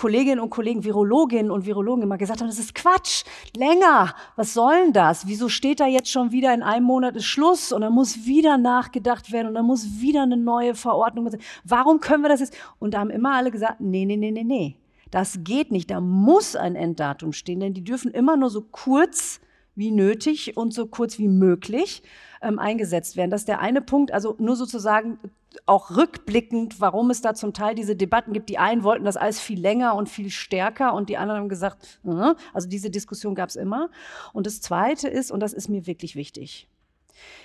Kolleginnen 0.00 0.40
und 0.40 0.48
Kollegen, 0.48 0.82
Virologinnen 0.82 1.50
und 1.50 1.66
Virologen 1.66 2.04
immer 2.04 2.16
gesagt 2.16 2.40
haben, 2.40 2.48
das 2.48 2.58
ist 2.58 2.74
Quatsch, 2.74 3.24
länger, 3.54 4.14
was 4.34 4.54
soll 4.54 4.84
denn 4.84 4.92
das? 4.94 5.26
Wieso 5.26 5.50
steht 5.50 5.78
da 5.78 5.86
jetzt 5.86 6.10
schon 6.10 6.32
wieder 6.32 6.54
in 6.54 6.62
einem 6.62 6.86
Monat 6.86 7.16
ist 7.16 7.26
Schluss 7.26 7.70
und 7.70 7.82
dann 7.82 7.92
muss 7.92 8.24
wieder 8.24 8.56
nachgedacht 8.56 9.30
werden 9.30 9.48
und 9.48 9.54
dann 9.56 9.66
muss 9.66 10.00
wieder 10.00 10.22
eine 10.22 10.38
neue 10.38 10.74
Verordnung. 10.74 11.28
Warum 11.64 12.00
können 12.00 12.22
wir 12.22 12.30
das 12.30 12.40
jetzt? 12.40 12.56
Und 12.78 12.94
da 12.94 13.00
haben 13.00 13.10
immer 13.10 13.34
alle 13.34 13.50
gesagt, 13.50 13.82
nee, 13.82 14.06
nee, 14.06 14.16
nee, 14.16 14.30
nee, 14.30 14.42
nee. 14.42 14.76
Das 15.10 15.40
geht 15.44 15.70
nicht, 15.70 15.90
da 15.90 16.00
muss 16.00 16.56
ein 16.56 16.76
Enddatum 16.76 17.34
stehen, 17.34 17.60
denn 17.60 17.74
die 17.74 17.84
dürfen 17.84 18.10
immer 18.10 18.38
nur 18.38 18.48
so 18.48 18.62
kurz 18.62 19.42
wie 19.74 19.90
nötig 19.90 20.56
und 20.56 20.72
so 20.72 20.86
kurz 20.86 21.18
wie 21.18 21.28
möglich 21.28 22.02
ähm, 22.40 22.58
eingesetzt 22.58 23.18
werden. 23.18 23.30
Das 23.30 23.42
ist 23.42 23.48
der 23.48 23.60
eine 23.60 23.82
Punkt. 23.82 24.12
Also 24.12 24.34
nur 24.38 24.56
sozusagen 24.56 25.18
auch 25.66 25.96
rückblickend, 25.96 26.80
warum 26.80 27.10
es 27.10 27.22
da 27.22 27.34
zum 27.34 27.52
Teil 27.52 27.74
diese 27.74 27.96
Debatten 27.96 28.32
gibt. 28.32 28.48
Die 28.48 28.58
einen 28.58 28.84
wollten 28.84 29.04
das 29.04 29.16
alles 29.16 29.40
viel 29.40 29.60
länger 29.60 29.94
und 29.94 30.08
viel 30.08 30.30
stärker 30.30 30.94
und 30.94 31.08
die 31.08 31.16
anderen 31.16 31.40
haben 31.40 31.48
gesagt, 31.48 32.00
äh, 32.04 32.34
also 32.52 32.68
diese 32.68 32.90
Diskussion 32.90 33.34
gab 33.34 33.48
es 33.48 33.56
immer. 33.56 33.90
Und 34.32 34.46
das 34.46 34.60
Zweite 34.60 35.08
ist, 35.08 35.30
und 35.30 35.40
das 35.40 35.52
ist 35.52 35.68
mir 35.68 35.86
wirklich 35.86 36.16
wichtig, 36.16 36.68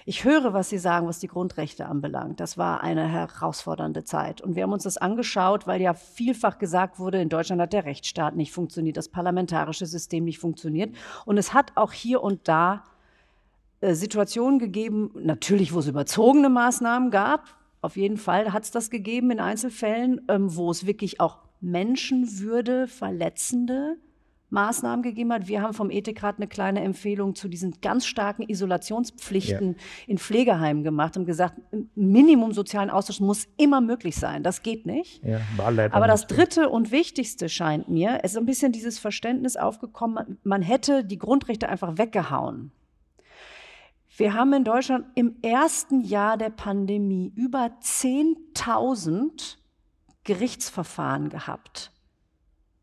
ich 0.05 0.23
höre, 0.23 0.53
was 0.53 0.69
Sie 0.69 0.77
sagen, 0.77 1.07
was 1.07 1.19
die 1.19 1.27
Grundrechte 1.27 1.87
anbelangt. 1.87 2.39
Das 2.39 2.57
war 2.57 2.81
eine 2.81 3.07
herausfordernde 3.07 4.03
Zeit. 4.03 4.41
Und 4.41 4.55
wir 4.55 4.63
haben 4.63 4.73
uns 4.73 4.83
das 4.83 4.97
angeschaut, 4.97 5.67
weil 5.67 5.81
ja 5.81 5.93
vielfach 5.93 6.57
gesagt 6.59 6.99
wurde, 6.99 7.21
in 7.21 7.29
Deutschland 7.29 7.61
hat 7.61 7.73
der 7.73 7.85
Rechtsstaat 7.85 8.35
nicht 8.35 8.51
funktioniert, 8.51 8.97
das 8.97 9.09
parlamentarische 9.09 9.85
System 9.85 10.23
nicht 10.23 10.39
funktioniert. 10.39 10.95
Und 11.25 11.37
es 11.37 11.53
hat 11.53 11.71
auch 11.75 11.91
hier 11.91 12.21
und 12.23 12.47
da 12.47 12.83
äh, 13.81 13.93
Situationen 13.93 14.59
gegeben, 14.59 15.11
natürlich, 15.15 15.73
wo 15.73 15.79
es 15.79 15.87
überzogene 15.87 16.49
Maßnahmen 16.49 17.11
gab. 17.11 17.55
Auf 17.85 17.97
jeden 17.97 18.17
Fall 18.17 18.51
hat 18.51 18.63
es 18.63 18.71
das 18.71 18.89
gegeben 18.89 19.29
in 19.29 19.39
Einzelfällen, 19.39 20.19
ähm, 20.27 20.55
wo 20.55 20.71
es 20.71 20.87
wirklich 20.87 21.21
auch 21.21 21.37
Menschenwürde 21.61 22.87
verletzende 22.87 23.97
Maßnahmen 24.49 25.03
gegeben 25.03 25.31
hat. 25.31 25.47
Wir 25.47 25.61
haben 25.61 25.75
vom 25.75 25.91
Ethikrat 25.91 26.37
eine 26.37 26.47
kleine 26.47 26.81
Empfehlung 26.81 27.35
zu 27.35 27.47
diesen 27.47 27.79
ganz 27.81 28.07
starken 28.07 28.41
Isolationspflichten 28.41 29.73
ja. 29.73 29.77
in 30.07 30.17
Pflegeheimen 30.17 30.83
gemacht 30.83 31.15
und 31.15 31.25
gesagt, 31.25 31.61
Minimum 31.93 32.53
sozialen 32.53 32.89
Austausch 32.89 33.19
muss 33.19 33.47
immer 33.57 33.81
möglich 33.81 34.15
sein. 34.15 34.41
Das 34.41 34.63
geht 34.63 34.87
nicht. 34.87 35.23
Ja, 35.23 35.41
Aber 35.91 36.07
das 36.07 36.25
Dritte 36.25 36.69
und 36.69 36.91
Wichtigste 36.91 37.49
scheint 37.49 37.87
mir, 37.87 38.21
es 38.23 38.31
ist 38.31 38.37
ein 38.37 38.47
bisschen 38.47 38.71
dieses 38.71 38.97
Verständnis 38.97 39.57
aufgekommen, 39.57 40.39
man 40.43 40.63
hätte 40.63 41.03
die 41.03 41.19
Grundrechte 41.19 41.69
einfach 41.69 41.99
weggehauen. 41.99 42.71
Wir 44.17 44.33
haben 44.33 44.53
in 44.53 44.63
Deutschland 44.63 45.05
im 45.15 45.35
ersten 45.41 46.01
Jahr 46.01 46.37
der 46.37 46.49
Pandemie 46.49 47.33
über 47.35 47.71
10.000 47.81 49.57
Gerichtsverfahren 50.23 51.29
gehabt 51.29 51.91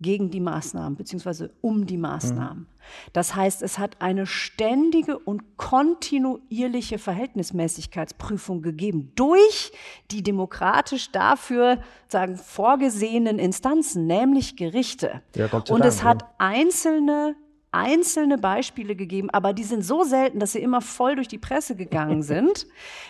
gegen 0.03 0.31
die 0.31 0.40
Maßnahmen 0.40 0.97
beziehungsweise 0.97 1.55
um 1.62 1.87
die 1.87 1.97
Maßnahmen. 1.97 2.66
Das 3.12 3.35
heißt, 3.35 3.62
es 3.62 3.79
hat 3.79 4.03
eine 4.03 4.27
ständige 4.27 5.18
und 5.18 5.57
kontinuierliche 5.57 6.99
Verhältnismäßigkeitsprüfung 6.99 8.61
gegeben 8.61 9.12
durch 9.14 9.73
die 10.11 10.23
demokratisch 10.23 11.12
dafür 11.12 11.79
sagen 12.09 12.37
vorgesehenen 12.37 13.38
Instanzen, 13.38 14.07
nämlich 14.07 14.57
Gerichte. 14.57 15.23
Ja, 15.37 15.47
und 15.68 15.85
es 15.85 16.03
hat 16.03 16.25
einzelne 16.38 17.37
einzelne 17.72 18.38
Beispiele 18.38 18.94
gegeben, 18.94 19.30
aber 19.30 19.52
die 19.52 19.64
sind 19.64 19.85
so 19.85 20.04
selten, 20.04 20.38
dass 20.38 20.52
sie 20.52 20.61
immer 20.61 20.80
voll 20.80 21.16
durch 21.16 21.28
die 21.28 21.38
Presse 21.38 21.74
gegangen 21.74 22.22
sind, 22.22 22.66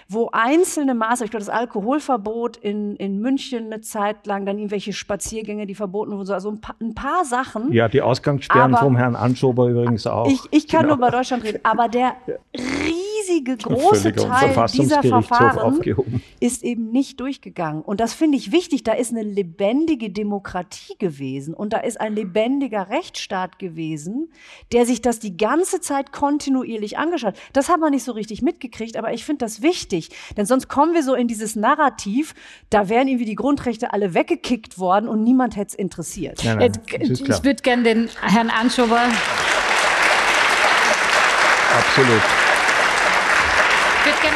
wo 0.09 0.31
einzelne 0.33 0.95
Maßnahmen, 0.95 1.25
ich 1.25 1.31
glaube, 1.31 1.45
das 1.45 1.55
Alkoholverbot 1.55 2.57
in, 2.57 2.97
in 2.97 3.19
München 3.21 3.67
eine 3.67 3.81
Zeit 3.81 4.27
lang, 4.27 4.47
dann 4.47 4.59
irgendwelche 4.59 4.93
Spaziergänge, 4.93 5.67
die 5.67 5.75
verboten 5.75 6.13
wurden, 6.13 6.31
also 6.31 6.51
ein 6.51 6.61
paar, 6.61 6.77
ein 6.81 6.95
paar 6.95 7.25
Sachen. 7.25 7.73
Ja, 7.73 7.89
die 7.89 8.01
Ausgangssperren 8.01 8.77
vom 8.77 8.97
Herrn 8.97 9.17
Anschober 9.17 9.69
übrigens 9.69 10.07
auch. 10.07 10.29
Ich, 10.29 10.41
ich 10.51 10.69
kann 10.69 10.83
genau. 10.83 10.97
nur 10.97 11.09
über 11.09 11.11
Deutschland 11.11 11.45
reden, 11.45 11.61
aber 11.65 11.89
der 11.89 12.15
riesige, 12.55 13.12
große 13.41 14.13
Teil 14.13 14.67
dieser 14.73 15.03
Verfahren 15.03 15.81
ist 16.41 16.63
eben 16.63 16.91
nicht 16.91 17.21
durchgegangen. 17.21 17.83
Und 17.83 18.01
das 18.01 18.15
finde 18.15 18.37
ich 18.39 18.53
wichtig. 18.53 18.85
Da 18.85 18.93
ist 18.93 19.13
eine 19.13 19.23
lebendige 19.23 20.11
Demokratie 20.11 20.97
gewesen 20.99 21.55
und 21.55 21.73
da 21.73 21.79
ist 21.79 22.01
ein 22.01 22.15
lebendiger 22.15 22.89
Rechtsstaat 22.91 23.59
gewesen, 23.59 24.31
der 24.73 24.87
sich 24.87 25.03
das 25.03 25.19
die 25.19 25.37
ganze 25.37 25.81
Zeit 25.81 26.13
kontinuierlich 26.13 26.99
angeschaut 26.99 27.35
hat. 27.35 27.41
Das 27.53 27.69
hat 27.69 27.81
man 27.81 27.93
nicht 27.93 28.05
so 28.05 28.13
richtig 28.13 28.43
mitgekriegt, 28.43 28.97
aber 28.97 29.13
ich 29.13 29.25
finde 29.25 29.45
das 29.45 29.63
wichtig. 29.63 30.11
Denn 30.37 30.47
sonst 30.47 30.69
kommen 30.69 30.95
wir 30.95 31.03
so 31.03 31.15
in 31.15 31.29
dieses 31.29 31.57
Narrativ, 31.57 32.35
da 32.71 32.89
wären 32.89 33.09
irgendwie 33.09 33.25
die 33.25 33.35
Grundrechte 33.35 33.93
alle 33.93 34.15
weggekickt 34.15 34.79
worden 34.79 35.09
und 35.09 35.23
niemand 35.23 35.57
hätte 35.57 35.69
es 35.69 35.75
interessiert. 35.75 36.43
Nein, 36.45 36.59
nein, 36.59 36.73
ich 37.01 37.21
würde 37.45 37.63
gerne 37.63 37.83
den 37.83 38.09
Herrn 38.21 38.51
Anschober. 38.51 39.01
Absolut 41.79 42.42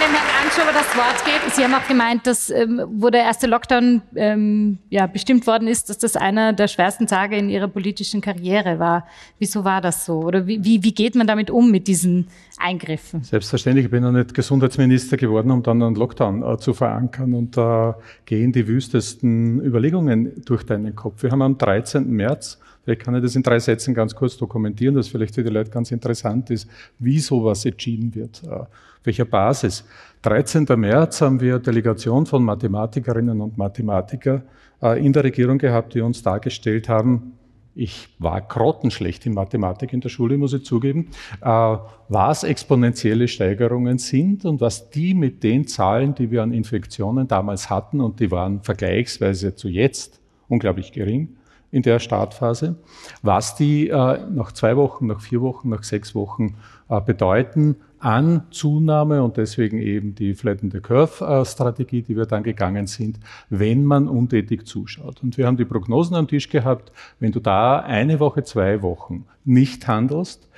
dem 0.06 0.14
Herrn 0.14 0.44
Anschober 0.44 0.72
das 0.72 0.96
Wort 0.96 1.24
geben. 1.24 1.50
Sie 1.52 1.64
haben 1.64 1.74
auch 1.74 1.88
gemeint, 1.88 2.26
dass, 2.26 2.50
ähm, 2.50 2.80
wo 2.88 3.10
der 3.10 3.22
erste 3.22 3.46
Lockdown 3.46 4.02
ähm, 4.14 4.78
ja, 4.88 5.06
bestimmt 5.06 5.46
worden 5.46 5.66
ist, 5.66 5.90
dass 5.90 5.98
das 5.98 6.16
einer 6.16 6.52
der 6.52 6.68
schwersten 6.68 7.06
Tage 7.06 7.36
in 7.36 7.48
Ihrer 7.48 7.66
politischen 7.66 8.20
Karriere 8.20 8.78
war. 8.78 9.06
Wieso 9.38 9.64
war 9.64 9.80
das 9.80 10.04
so? 10.04 10.20
Oder 10.20 10.46
wie, 10.46 10.62
wie, 10.62 10.84
wie 10.84 10.92
geht 10.92 11.16
man 11.16 11.26
damit 11.26 11.50
um, 11.50 11.70
mit 11.70 11.88
diesen 11.88 12.28
Eingriffen? 12.58 13.24
Selbstverständlich, 13.24 13.86
ich 13.86 13.90
bin 13.90 14.02
noch 14.02 14.12
nicht 14.12 14.34
Gesundheitsminister 14.34 15.16
geworden, 15.16 15.50
um 15.50 15.62
dann 15.62 15.82
einen 15.82 15.96
Lockdown 15.96 16.42
äh, 16.42 16.58
zu 16.58 16.72
verankern. 16.72 17.34
Und 17.34 17.56
da 17.56 17.90
äh, 17.90 17.94
gehen 18.26 18.52
die 18.52 18.68
wüstesten 18.68 19.60
Überlegungen 19.60 20.44
durch 20.44 20.64
deinen 20.64 20.94
Kopf. 20.94 21.22
Wir 21.22 21.32
haben 21.32 21.42
am 21.42 21.58
13. 21.58 22.08
März 22.08 22.60
Vielleicht 22.87 23.03
kann 23.03 23.16
ich 23.16 23.22
das 23.22 23.35
in 23.35 23.42
drei 23.42 23.59
Sätzen 23.59 23.94
ganz 23.94 24.14
kurz 24.14 24.37
dokumentieren, 24.37 24.94
dass 24.94 25.09
vielleicht 25.09 25.35
für 25.35 25.42
die 25.42 25.51
Leute 25.51 25.72
ganz 25.72 25.90
interessant 25.90 26.51
ist, 26.51 26.70
wie 27.01 27.18
sowas 27.18 27.64
entschieden 27.64 28.14
wird, 28.14 28.44
äh, 28.44 28.51
auf 28.51 28.68
welcher 29.03 29.25
Basis. 29.25 29.85
13. 30.22 30.66
März 30.77 31.20
haben 31.20 31.40
wir 31.40 31.59
Delegation 31.59 32.27
von 32.27 32.44
Mathematikerinnen 32.44 33.40
und 33.40 33.59
Mathematikern 33.59 34.42
äh, 34.81 35.05
in 35.05 35.12
der 35.12 35.25
Regierung 35.25 35.59
gehabt, 35.59 35.94
die 35.94 36.01
uns 36.01 36.22
dargestellt 36.22 36.88
haben, 36.88 37.33
ich 37.75 38.09
war 38.20 38.40
grottenschlecht 38.40 39.27
in 39.27 39.35
Mathematik 39.35 39.92
in 39.92 40.01
der 40.01 40.09
Schule, 40.09 40.38
muss 40.38 40.53
ich 40.53 40.64
zugeben, 40.64 41.09
äh, 41.42 41.77
was 42.09 42.44
exponentielle 42.44 43.27
Steigerungen 43.27 43.99
sind 43.99 44.44
und 44.44 44.61
was 44.61 44.90
die 44.90 45.12
mit 45.12 45.42
den 45.42 45.66
Zahlen, 45.66 46.14
die 46.14 46.31
wir 46.31 46.44
an 46.44 46.53
Infektionen 46.53 47.27
damals 47.27 47.68
hatten, 47.68 48.01
und 48.01 48.20
die 48.20 48.31
waren 48.31 48.62
vergleichsweise 48.62 49.57
zu 49.57 49.68
jetzt 49.68 50.20
unglaublich 50.49 50.92
gering, 50.92 51.37
in 51.76 51.82
der 51.82 51.98
Startphase, 51.98 52.76
was 53.20 53.54
die 53.54 53.88
äh, 53.88 54.18
nach 54.30 54.52
zwei 54.52 54.78
Wochen, 54.78 55.08
nach 55.08 55.20
vier 55.20 55.42
Wochen, 55.42 55.68
nach 55.68 55.82
sechs 55.82 56.14
Wochen 56.14 56.54
äh, 56.88 57.02
bedeuten 57.02 57.76
an 57.98 58.44
Zunahme 58.50 59.22
und 59.22 59.36
deswegen 59.36 59.78
eben 59.78 60.14
die 60.14 60.32
Flatten 60.32 60.70
the 60.70 60.80
Curve-Strategie, 60.80 62.00
die 62.00 62.16
wir 62.16 62.24
dann 62.24 62.44
gegangen 62.44 62.86
sind, 62.86 63.20
wenn 63.50 63.84
man 63.84 64.08
untätig 64.08 64.66
zuschaut. 64.66 65.22
Und 65.22 65.36
wir 65.36 65.46
haben 65.46 65.58
die 65.58 65.66
Prognosen 65.66 66.16
am 66.16 66.28
Tisch 66.28 66.48
gehabt, 66.48 66.92
wenn 67.20 67.32
du 67.32 67.40
da 67.40 67.80
eine 67.80 68.20
Woche, 68.20 68.42
zwei 68.42 68.80
Wochen 68.80 69.26
nicht 69.44 69.86
handelst, 69.86 70.48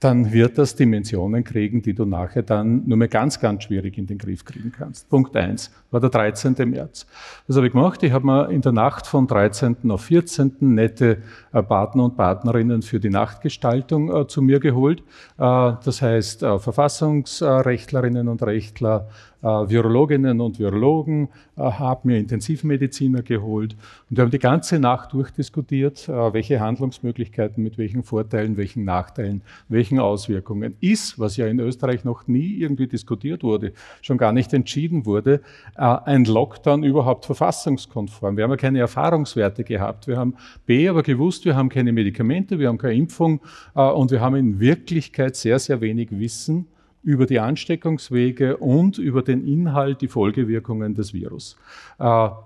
dann 0.00 0.32
wird 0.32 0.58
das 0.58 0.76
Dimensionen 0.76 1.42
kriegen, 1.42 1.82
die 1.82 1.92
du 1.92 2.04
nachher 2.04 2.42
dann 2.42 2.86
nur 2.86 2.96
mehr 2.96 3.08
ganz, 3.08 3.40
ganz 3.40 3.64
schwierig 3.64 3.98
in 3.98 4.06
den 4.06 4.18
Griff 4.18 4.44
kriegen 4.44 4.70
kannst. 4.70 5.08
Punkt 5.08 5.34
eins 5.36 5.72
war 5.90 6.00
der 6.00 6.10
13. 6.10 6.54
März. 6.70 7.06
Was 7.46 7.56
habe 7.56 7.66
ich 7.66 7.72
gemacht? 7.72 8.02
Ich 8.04 8.12
habe 8.12 8.24
mir 8.24 8.48
in 8.50 8.60
der 8.60 8.72
Nacht 8.72 9.08
von 9.08 9.26
13. 9.26 9.90
auf 9.90 10.02
14. 10.02 10.56
nette 10.60 11.18
äh, 11.52 11.62
Partner 11.62 12.04
und 12.04 12.16
Partnerinnen 12.16 12.82
für 12.82 13.00
die 13.00 13.10
Nachtgestaltung 13.10 14.14
äh, 14.14 14.28
zu 14.28 14.40
mir 14.40 14.60
geholt. 14.60 15.00
Äh, 15.36 15.72
das 15.84 16.00
heißt, 16.00 16.40
Verfassungsrechtlerinnen 16.40 18.28
und 18.28 18.42
Rechtler, 18.42 19.08
Virologinnen 19.40 20.40
und 20.40 20.58
Virologen, 20.58 21.28
äh, 21.56 21.62
haben 21.62 22.08
mir 22.08 22.18
Intensivmediziner 22.18 23.22
geholt 23.22 23.76
und 24.10 24.16
wir 24.16 24.24
haben 24.24 24.30
die 24.30 24.38
ganze 24.38 24.78
Nacht 24.78 25.12
durchdiskutiert, 25.12 26.08
äh, 26.08 26.32
welche 26.32 26.60
Handlungsmöglichkeiten 26.60 27.62
mit 27.62 27.78
welchen 27.78 28.02
Vorteilen, 28.02 28.56
welchen 28.56 28.84
Nachteilen, 28.84 29.42
welchen 29.68 30.00
Auswirkungen 30.00 30.74
ist, 30.80 31.18
was 31.18 31.36
ja 31.36 31.46
in 31.46 31.60
Österreich 31.60 32.04
noch 32.04 32.26
nie 32.26 32.58
irgendwie 32.58 32.88
diskutiert 32.88 33.44
wurde, 33.44 33.72
schon 34.02 34.18
gar 34.18 34.32
nicht 34.32 34.52
entschieden 34.52 35.06
wurde, 35.06 35.40
ein 35.74 36.24
Lockdown 36.24 36.82
überhaupt 36.82 37.26
verfassungskonform. 37.26 38.36
Wir 38.36 38.44
haben 38.44 38.50
ja 38.50 38.56
keine 38.56 38.80
Erfahrungswerte 38.80 39.64
gehabt. 39.64 40.06
Wir 40.06 40.16
haben 40.16 40.34
B 40.66 40.88
aber 40.88 41.02
gewusst, 41.02 41.44
wir 41.44 41.56
haben 41.56 41.68
keine 41.68 41.92
Medikamente, 41.92 42.58
wir 42.58 42.68
haben 42.68 42.78
keine 42.78 42.94
Impfung 42.94 43.40
und 43.74 44.10
wir 44.10 44.20
haben 44.20 44.36
in 44.36 44.60
Wirklichkeit 44.60 45.36
sehr, 45.36 45.58
sehr 45.58 45.80
wenig 45.80 46.08
Wissen 46.10 46.66
über 47.02 47.26
die 47.26 47.38
Ansteckungswege 47.38 48.56
und 48.56 48.98
über 48.98 49.22
den 49.22 49.46
Inhalt, 49.46 50.00
die 50.00 50.08
Folgewirkungen 50.08 50.94
des 50.94 51.14
Virus. 51.14 51.56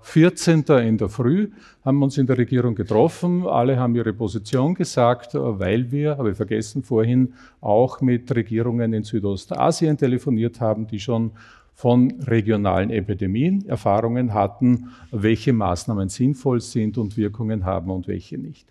14. 0.01 0.65
Äh, 0.69 0.87
in 0.87 0.97
der 0.97 1.09
Früh 1.09 1.49
haben 1.83 1.99
wir 1.99 2.05
uns 2.05 2.17
in 2.17 2.27
der 2.27 2.37
Regierung 2.37 2.75
getroffen. 2.75 3.45
Alle 3.47 3.77
haben 3.77 3.95
ihre 3.95 4.13
Position 4.13 4.73
gesagt, 4.73 5.35
äh, 5.35 5.59
weil 5.59 5.91
wir, 5.91 6.17
habe 6.17 6.31
ich 6.31 6.37
vergessen 6.37 6.83
vorhin, 6.83 7.33
auch 7.61 8.01
mit 8.01 8.33
Regierungen 8.35 8.93
in 8.93 9.03
Südostasien 9.03 9.97
telefoniert 9.97 10.61
haben, 10.61 10.87
die 10.87 10.99
schon 10.99 11.31
von 11.73 12.21
regionalen 12.21 12.91
Epidemien 12.91 13.67
Erfahrungen 13.67 14.33
hatten, 14.33 14.91
welche 15.11 15.53
Maßnahmen 15.53 16.09
sinnvoll 16.09 16.61
sind 16.61 16.97
und 16.97 17.17
Wirkungen 17.17 17.65
haben 17.65 17.89
und 17.91 18.07
welche 18.07 18.37
nicht. 18.37 18.67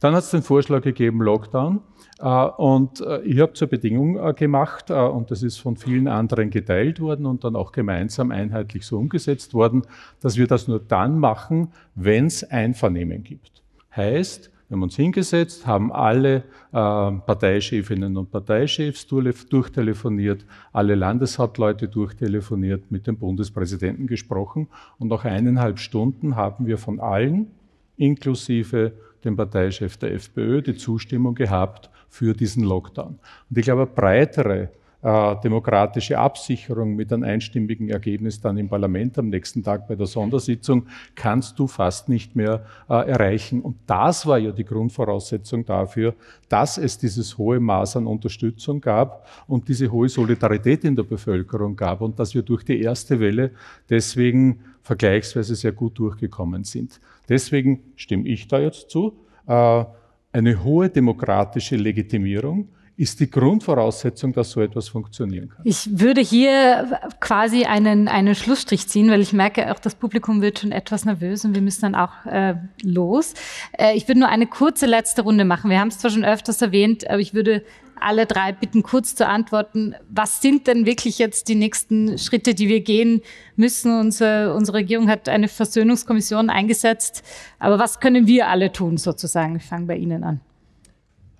Dann 0.00 0.14
hat 0.14 0.24
es 0.24 0.30
den 0.30 0.42
Vorschlag 0.42 0.82
gegeben, 0.82 1.22
Lockdown. 1.22 1.80
Äh, 2.20 2.26
und 2.26 3.00
äh, 3.00 3.22
ich 3.22 3.40
habe 3.40 3.52
zur 3.54 3.68
Bedingung 3.68 4.16
äh, 4.16 4.32
gemacht, 4.34 4.90
und 4.90 5.30
das 5.30 5.42
ist 5.42 5.58
von 5.58 5.76
vielen 5.76 6.08
anderen 6.08 6.50
geteilt 6.50 7.00
worden 7.00 7.26
und 7.26 7.44
dann 7.44 7.56
auch 7.56 7.72
gemeinsam 7.72 8.30
einheitlich 8.30 8.86
so 8.86 8.98
umgesetzt 8.98 9.54
worden, 9.54 9.82
dass 10.20 10.36
wir 10.36 10.46
das 10.46 10.68
nur 10.68 10.80
dann 10.80 11.18
machen, 11.18 11.68
wenn 11.94 12.26
es 12.26 12.44
Einvernehmen 12.44 13.22
gibt. 13.22 13.62
Heißt, 13.94 14.50
wir 14.68 14.76
haben 14.76 14.82
uns 14.82 14.96
hingesetzt, 14.96 15.66
haben 15.66 15.92
alle 15.92 16.42
Parteichefinnen 16.72 18.16
und 18.16 18.30
Parteichefs 18.30 19.06
durchtelefoniert, 19.06 20.44
alle 20.72 20.94
Landeshauptleute 20.94 21.86
durchtelefoniert, 21.86 22.90
mit 22.90 23.06
dem 23.06 23.18
Bundespräsidenten 23.18 24.06
gesprochen 24.06 24.68
und 24.98 25.08
nach 25.08 25.24
eineinhalb 25.24 25.78
Stunden 25.78 26.34
haben 26.34 26.66
wir 26.66 26.78
von 26.78 26.98
allen, 26.98 27.48
inklusive 27.96 28.94
dem 29.24 29.36
Parteichef 29.36 29.96
der 29.96 30.12
FPÖ, 30.12 30.62
die 30.62 30.76
Zustimmung 30.76 31.34
gehabt 31.34 31.90
für 32.08 32.34
diesen 32.34 32.64
Lockdown. 32.64 33.18
Und 33.50 33.58
ich 33.58 33.64
glaube, 33.64 33.82
eine 33.82 33.90
breitere 33.90 34.68
äh, 35.04 35.36
demokratische 35.44 36.18
Absicherung 36.18 36.96
mit 36.96 37.12
einem 37.12 37.24
einstimmigen 37.24 37.90
Ergebnis 37.90 38.40
dann 38.40 38.56
im 38.56 38.70
Parlament 38.70 39.18
am 39.18 39.28
nächsten 39.28 39.62
Tag 39.62 39.86
bei 39.86 39.96
der 39.96 40.06
Sondersitzung 40.06 40.86
kannst 41.14 41.58
du 41.58 41.66
fast 41.66 42.08
nicht 42.08 42.34
mehr 42.34 42.64
äh, 42.88 43.10
erreichen. 43.10 43.60
Und 43.60 43.76
das 43.86 44.26
war 44.26 44.38
ja 44.38 44.50
die 44.50 44.64
Grundvoraussetzung 44.64 45.66
dafür, 45.66 46.14
dass 46.48 46.78
es 46.78 46.96
dieses 46.96 47.36
hohe 47.36 47.60
Maß 47.60 47.98
an 47.98 48.06
Unterstützung 48.06 48.80
gab 48.80 49.28
und 49.46 49.68
diese 49.68 49.92
hohe 49.92 50.08
Solidarität 50.08 50.84
in 50.84 50.96
der 50.96 51.02
Bevölkerung 51.02 51.76
gab 51.76 52.00
und 52.00 52.18
dass 52.18 52.34
wir 52.34 52.40
durch 52.40 52.64
die 52.64 52.80
erste 52.80 53.20
Welle 53.20 53.50
deswegen 53.90 54.60
vergleichsweise 54.80 55.54
sehr 55.54 55.72
gut 55.72 55.98
durchgekommen 55.98 56.64
sind. 56.64 56.98
Deswegen 57.28 57.92
stimme 57.96 58.28
ich 58.28 58.48
da 58.48 58.58
jetzt 58.58 58.90
zu. 58.90 59.14
Äh, 59.46 59.84
eine 60.32 60.64
hohe 60.64 60.88
demokratische 60.88 61.76
Legitimierung 61.76 62.68
ist 62.96 63.18
die 63.18 63.28
Grundvoraussetzung, 63.28 64.32
dass 64.32 64.50
so 64.50 64.60
etwas 64.60 64.88
funktionieren 64.88 65.48
kann. 65.48 65.62
Ich 65.64 65.98
würde 65.98 66.20
hier 66.20 67.00
quasi 67.18 67.64
einen, 67.64 68.06
einen 68.06 68.34
Schlussstrich 68.36 68.88
ziehen, 68.88 69.10
weil 69.10 69.20
ich 69.20 69.32
merke, 69.32 69.72
auch 69.72 69.80
das 69.80 69.96
Publikum 69.96 70.42
wird 70.42 70.60
schon 70.60 70.70
etwas 70.70 71.04
nervös 71.04 71.44
und 71.44 71.54
wir 71.54 71.62
müssen 71.62 71.82
dann 71.82 71.94
auch 71.96 72.24
äh, 72.26 72.54
los. 72.82 73.34
Äh, 73.76 73.96
ich 73.96 74.06
würde 74.06 74.20
nur 74.20 74.28
eine 74.28 74.46
kurze 74.46 74.86
letzte 74.86 75.22
Runde 75.22 75.44
machen. 75.44 75.70
Wir 75.70 75.80
haben 75.80 75.88
es 75.88 75.98
zwar 75.98 76.10
schon 76.10 76.24
öfters 76.24 76.62
erwähnt, 76.62 77.08
aber 77.10 77.18
ich 77.18 77.34
würde 77.34 77.64
alle 78.04 78.26
drei 78.26 78.52
bitten, 78.52 78.82
kurz 78.82 79.14
zu 79.14 79.26
antworten. 79.26 79.94
Was 80.08 80.40
sind 80.40 80.66
denn 80.66 80.86
wirklich 80.86 81.18
jetzt 81.18 81.48
die 81.48 81.54
nächsten 81.54 82.18
Schritte, 82.18 82.54
die 82.54 82.68
wir 82.68 82.80
gehen 82.80 83.22
müssen? 83.56 83.98
Unsere, 83.98 84.54
unsere 84.54 84.78
Regierung 84.78 85.08
hat 85.08 85.28
eine 85.28 85.48
Versöhnungskommission 85.48 86.50
eingesetzt. 86.50 87.22
Aber 87.58 87.78
was 87.78 88.00
können 88.00 88.26
wir 88.26 88.48
alle 88.48 88.72
tun, 88.72 88.96
sozusagen? 88.96 89.56
Ich 89.56 89.64
fange 89.64 89.86
bei 89.86 89.96
Ihnen 89.96 90.24
an. 90.24 90.40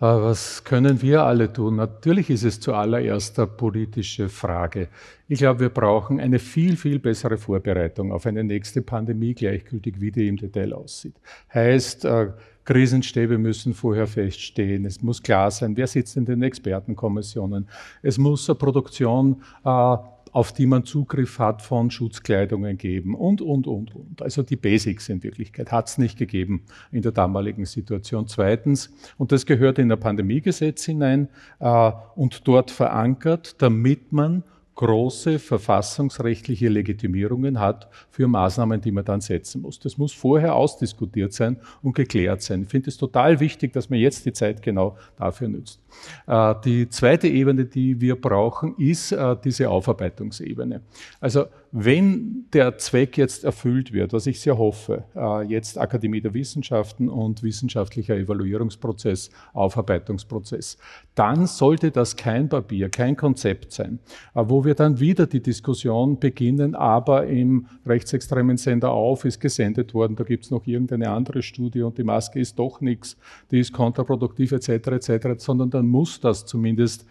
Äh, 0.05 0.23
was 0.23 0.65
können 0.65 1.01
wir 1.01 1.23
alle 1.23 1.51
tun? 1.51 1.77
Natürlich 1.77 2.29
ist 2.29 2.45
es 2.45 2.61
zuallererst 2.61 3.39
eine 3.39 3.47
politische 3.47 4.29
Frage. 4.29 4.89
Ich 5.29 5.39
glaube, 5.39 5.61
wir 5.61 5.69
brauchen 5.71 6.21
eine 6.21 6.39
viel, 6.39 6.77
viel 6.77 6.99
bessere 6.99 7.39
Vorbereitung 7.39 8.13
auf 8.13 8.27
eine 8.27 8.45
nächste 8.45 8.83
Pandemie, 8.83 9.33
gleichgültig 9.33 10.03
wie 10.03 10.13
die 10.13 10.29
im 10.29 10.37
Detail 10.37 10.75
aussieht. 10.75 11.15
Heißt, 11.55 12.05
äh, 12.05 12.33
Krisenstäbe 12.67 13.39
müssen 13.39 13.73
vorher 13.73 14.07
feststehen. 14.07 14.85
Es 14.85 15.01
muss 15.01 15.23
klar 15.23 15.51
sein, 15.51 15.75
wer 15.75 15.87
sitzt 15.87 16.19
in 16.19 16.27
den 16.27 16.43
Expertenkommissionen. 16.43 17.67
Es 18.03 18.19
muss 18.19 18.49
eine 18.51 18.57
Produktion 18.57 19.43
äh, 19.65 19.97
auf 20.35 20.53
die 20.53 20.67
man 20.67 20.85
Zugriff 20.85 21.39
hat 21.39 21.63
von 21.63 21.93
Schutzkleidungen 21.93 22.77
geben 22.77 23.15
und, 23.15 23.41
und, 23.41 23.69
und, 23.69 23.95
und. 23.95 24.21
Also 24.21 24.43
die 24.43 24.57
Basics 24.57 25.09
in 25.09 25.23
Wirklichkeit 25.23 25.71
hat 25.71 25.87
es 25.87 25.97
nicht 25.97 26.19
gegeben 26.19 26.65
in 26.91 27.03
der 27.03 27.13
damaligen 27.13 27.65
Situation. 27.67 28.27
Zweitens, 28.27 28.93
und 29.17 29.31
das 29.31 29.47
gehört 29.47 29.79
in 29.79 29.93
ein 29.93 30.01
Pandemiegesetz 30.01 30.85
hinein 30.85 31.29
äh, 31.61 31.93
und 32.17 32.49
dort 32.49 32.73
verankert, 32.73 33.63
damit 33.63 34.13
man 34.13 34.43
große 34.75 35.39
verfassungsrechtliche 35.39 36.69
Legitimierungen 36.69 37.61
hat 37.61 37.89
für 38.11 38.27
Maßnahmen, 38.27 38.81
die 38.81 38.91
man 38.93 39.05
dann 39.05 39.21
setzen 39.21 39.63
muss. 39.63 39.79
Das 39.79 39.99
muss 39.99 40.13
vorher 40.13 40.55
ausdiskutiert 40.55 41.33
sein 41.33 41.59
und 41.83 41.95
geklärt 41.95 42.43
sein. 42.43 42.63
Ich 42.63 42.69
finde 42.69 42.91
es 42.91 42.97
total 42.97 43.39
wichtig, 43.41 43.73
dass 43.73 43.89
man 43.89 43.99
jetzt 43.99 44.27
die 44.27 44.33
Zeit 44.33 44.63
genau 44.63 44.97
dafür 45.17 45.49
nützt. 45.49 45.81
Äh, 46.27 46.55
die 46.65 46.89
zweite 46.89 47.29
Ebene, 47.29 47.65
die 47.65 48.01
wir 48.01 48.21
brauchen, 48.21 48.77
ist 48.77 49.13
äh, 49.13 49.37
diese 49.45 49.71
Aufarbeitungsebene. 49.71 50.81
Also 51.21 51.47
wenn 51.77 52.47
der 52.53 52.79
Zweck 52.79 53.19
jetzt 53.19 53.43
erfüllt 53.43 53.93
wird, 53.93 54.13
was 54.13 54.29
ich 54.29 54.41
sehr 54.41 54.57
hoffe, 54.57 55.03
äh, 55.17 55.43
jetzt 55.43 55.77
Akademie 55.77 56.21
der 56.21 56.33
Wissenschaften 56.33 57.09
und 57.09 57.43
wissenschaftlicher 57.43 58.15
Evaluierungsprozess, 58.17 59.31
Aufarbeitungsprozess, 59.55 60.79
dann 61.17 61.49
sollte 61.49 61.91
das 61.91 62.15
kein 62.15 62.49
Papier, 62.49 62.91
kein 62.91 63.17
Konzept 63.17 63.73
sein, 63.73 63.99
äh, 64.37 64.45
wo 64.47 64.65
wir 64.65 64.77
dann 64.77 65.01
wieder 65.01 65.27
die 65.27 65.43
Diskussion 65.43 66.21
beginnen, 66.21 66.77
aber 66.77 67.27
im 67.27 67.67
rechtsextremen 67.85 68.57
Sender 68.57 68.93
auf 68.93 69.25
ist 69.25 69.41
gesendet 69.41 69.95
worden, 69.95 70.15
da 70.15 70.23
gibt 70.23 70.45
es 70.45 70.53
noch 70.53 70.69
irgendeine 70.69 71.11
andere 71.11 71.43
Studie 71.43 71.83
und 71.83 71.99
die 71.99 72.05
Maske 72.05 72.39
ist 72.39 72.57
doch 72.57 72.81
nichts, 72.81 73.17
die 73.51 73.59
ist 73.59 73.73
kontraproduktiv 73.73 74.53
etc. 74.53 74.69
etc., 74.69 75.27
sondern 75.39 75.71
dann 75.71 75.89
muss 75.89 76.21
das 76.21 76.47
zumindest 76.47 77.05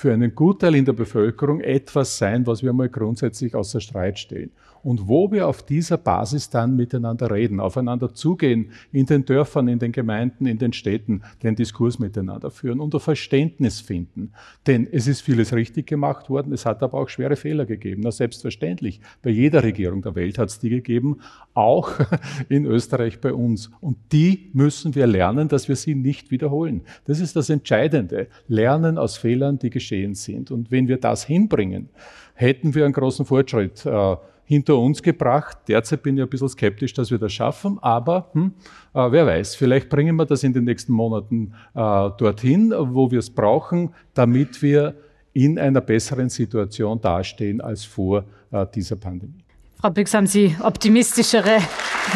für 0.00 0.14
einen 0.14 0.34
Gutteil 0.34 0.76
in 0.76 0.86
der 0.86 0.94
Bevölkerung 0.94 1.60
etwas 1.60 2.16
sein, 2.16 2.46
was 2.46 2.62
wir 2.62 2.72
mal 2.72 2.88
grundsätzlich 2.88 3.54
außer 3.54 3.82
Streit 3.82 4.18
stellen 4.18 4.50
und 4.82 5.08
wo 5.08 5.30
wir 5.30 5.46
auf 5.48 5.62
dieser 5.62 5.96
Basis 5.96 6.50
dann 6.50 6.76
miteinander 6.76 7.30
reden, 7.30 7.60
aufeinander 7.60 8.14
zugehen, 8.14 8.72
in 8.92 9.06
den 9.06 9.24
Dörfern, 9.24 9.68
in 9.68 9.78
den 9.78 9.92
Gemeinden, 9.92 10.46
in 10.46 10.58
den 10.58 10.72
Städten, 10.72 11.22
den 11.42 11.56
Diskurs 11.56 11.98
miteinander 11.98 12.50
führen 12.50 12.80
und 12.80 12.94
ein 12.94 13.00
Verständnis 13.00 13.80
finden. 13.80 14.32
Denn 14.66 14.88
es 14.90 15.06
ist 15.06 15.22
vieles 15.22 15.52
richtig 15.52 15.86
gemacht 15.86 16.30
worden, 16.30 16.52
es 16.52 16.66
hat 16.66 16.82
aber 16.82 16.98
auch 16.98 17.08
schwere 17.08 17.36
Fehler 17.36 17.66
gegeben. 17.66 18.02
Na, 18.04 18.10
selbstverständlich, 18.10 19.00
bei 19.22 19.30
jeder 19.30 19.62
Regierung 19.62 20.02
der 20.02 20.14
Welt 20.14 20.38
hat 20.38 20.48
es 20.48 20.58
die 20.58 20.70
gegeben, 20.70 21.20
auch 21.54 21.92
in 22.48 22.64
Österreich 22.64 23.20
bei 23.20 23.32
uns. 23.32 23.70
Und 23.80 23.96
die 24.12 24.50
müssen 24.52 24.94
wir 24.94 25.06
lernen, 25.06 25.48
dass 25.48 25.68
wir 25.68 25.76
sie 25.76 25.94
nicht 25.94 26.30
wiederholen. 26.30 26.82
Das 27.04 27.20
ist 27.20 27.36
das 27.36 27.50
Entscheidende. 27.50 28.28
Lernen 28.48 28.98
aus 28.98 29.16
Fehlern, 29.16 29.58
die 29.58 29.70
geschehen 29.70 30.14
sind. 30.14 30.50
Und 30.50 30.70
wenn 30.70 30.88
wir 30.88 30.98
das 30.98 31.24
hinbringen, 31.24 31.88
hätten 32.34 32.74
wir 32.74 32.84
einen 32.84 32.94
großen 32.94 33.26
Fortschritt 33.26 33.84
äh, 33.84 34.16
hinter 34.50 34.76
uns 34.78 35.00
gebracht. 35.00 35.58
Derzeit 35.68 36.02
bin 36.02 36.16
ich 36.16 36.24
ein 36.24 36.28
bisschen 36.28 36.48
skeptisch, 36.48 36.92
dass 36.92 37.08
wir 37.12 37.18
das 37.18 37.32
schaffen, 37.32 37.78
aber 37.82 38.30
hm, 38.32 38.52
äh, 38.94 39.12
wer 39.12 39.24
weiß, 39.24 39.54
vielleicht 39.54 39.88
bringen 39.88 40.16
wir 40.16 40.26
das 40.26 40.42
in 40.42 40.52
den 40.52 40.64
nächsten 40.64 40.92
Monaten 40.92 41.54
äh, 41.72 41.78
dorthin, 42.18 42.74
wo 42.76 43.12
wir 43.12 43.20
es 43.20 43.30
brauchen, 43.30 43.94
damit 44.12 44.60
wir 44.60 44.96
in 45.34 45.56
einer 45.56 45.80
besseren 45.80 46.28
Situation 46.28 47.00
dastehen 47.00 47.60
als 47.60 47.84
vor 47.84 48.24
äh, 48.50 48.66
dieser 48.74 48.96
Pandemie. 48.96 49.44
Frau 49.80 49.90
Büchs, 49.90 50.12
haben 50.14 50.26
Sie 50.26 50.56
optimistischere 50.60 51.58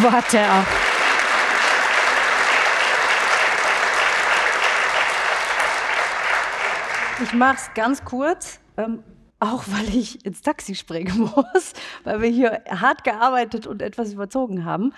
Worte 0.02 0.40
auch? 0.40 0.66
Ich 7.22 7.32
mache 7.32 7.58
es 7.58 7.70
ganz 7.76 8.04
kurz. 8.04 8.58
Ähm, 8.76 9.04
auch 9.44 9.64
weil 9.68 9.94
ich 9.94 10.24
ins 10.24 10.42
Taxi 10.42 10.74
springen 10.74 11.18
muss, 11.36 11.72
weil 12.04 12.22
wir 12.22 12.28
hier 12.28 12.62
hart 12.68 13.04
gearbeitet 13.04 13.66
und 13.66 13.82
etwas 13.82 14.12
überzogen 14.12 14.64
haben. 14.64 14.92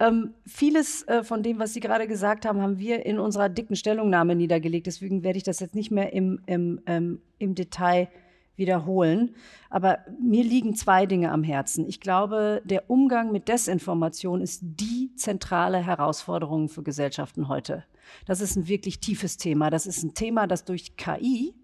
Ähm, 0.00 0.34
vieles 0.46 1.06
äh, 1.08 1.22
von 1.22 1.42
dem, 1.42 1.58
was 1.58 1.72
Sie 1.72 1.80
gerade 1.80 2.06
gesagt 2.06 2.44
haben, 2.44 2.60
haben 2.60 2.78
wir 2.78 3.06
in 3.06 3.18
unserer 3.18 3.48
dicken 3.48 3.76
Stellungnahme 3.76 4.34
niedergelegt. 4.34 4.86
Deswegen 4.86 5.22
werde 5.22 5.38
ich 5.38 5.44
das 5.44 5.60
jetzt 5.60 5.74
nicht 5.74 5.90
mehr 5.90 6.12
im, 6.12 6.40
im, 6.46 6.80
ähm, 6.86 7.20
im 7.38 7.54
Detail 7.54 8.08
wiederholen. 8.56 9.34
Aber 9.70 9.98
mir 10.20 10.44
liegen 10.44 10.74
zwei 10.74 11.06
Dinge 11.06 11.30
am 11.30 11.42
Herzen. 11.42 11.88
Ich 11.88 12.00
glaube, 12.00 12.60
der 12.64 12.90
Umgang 12.90 13.32
mit 13.32 13.48
Desinformation 13.48 14.42
ist 14.42 14.60
die 14.62 15.14
zentrale 15.16 15.78
Herausforderung 15.78 16.68
für 16.68 16.82
Gesellschaften 16.82 17.48
heute. 17.48 17.84
Das 18.26 18.40
ist 18.40 18.56
ein 18.56 18.68
wirklich 18.68 19.00
tiefes 19.00 19.36
Thema. 19.36 19.70
Das 19.70 19.86
ist 19.86 20.02
ein 20.02 20.14
Thema, 20.14 20.46
das 20.46 20.64
durch 20.64 20.96
KI 20.96 21.54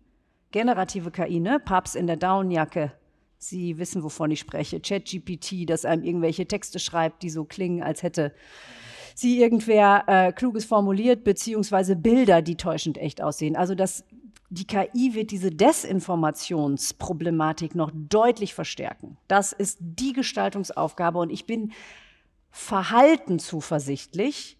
generative 0.50 1.10
KI, 1.10 1.40
ne? 1.40 1.60
Papst 1.60 1.96
in 1.96 2.06
der 2.06 2.16
Downjacke. 2.16 2.92
Sie 3.38 3.78
wissen, 3.78 4.02
wovon 4.02 4.30
ich 4.30 4.40
spreche. 4.40 4.80
ChatGPT, 4.80 5.68
das 5.68 5.84
einem 5.84 6.02
irgendwelche 6.02 6.46
Texte 6.46 6.78
schreibt, 6.78 7.22
die 7.22 7.30
so 7.30 7.44
klingen, 7.44 7.82
als 7.82 8.02
hätte 8.02 8.32
sie 9.14 9.40
irgendwer 9.40 10.04
äh, 10.06 10.32
Kluges 10.32 10.64
formuliert, 10.64 11.24
beziehungsweise 11.24 11.96
Bilder, 11.96 12.42
die 12.42 12.56
täuschend 12.56 12.98
echt 12.98 13.22
aussehen. 13.22 13.56
Also 13.56 13.74
das, 13.74 14.04
die 14.50 14.66
KI 14.66 15.14
wird 15.14 15.30
diese 15.30 15.50
Desinformationsproblematik 15.50 17.74
noch 17.74 17.90
deutlich 17.94 18.54
verstärken. 18.54 19.16
Das 19.28 19.52
ist 19.52 19.78
die 19.80 20.12
Gestaltungsaufgabe 20.12 21.18
und 21.18 21.30
ich 21.30 21.46
bin 21.46 21.72
verhalten 22.50 23.38
zuversichtlich, 23.38 24.58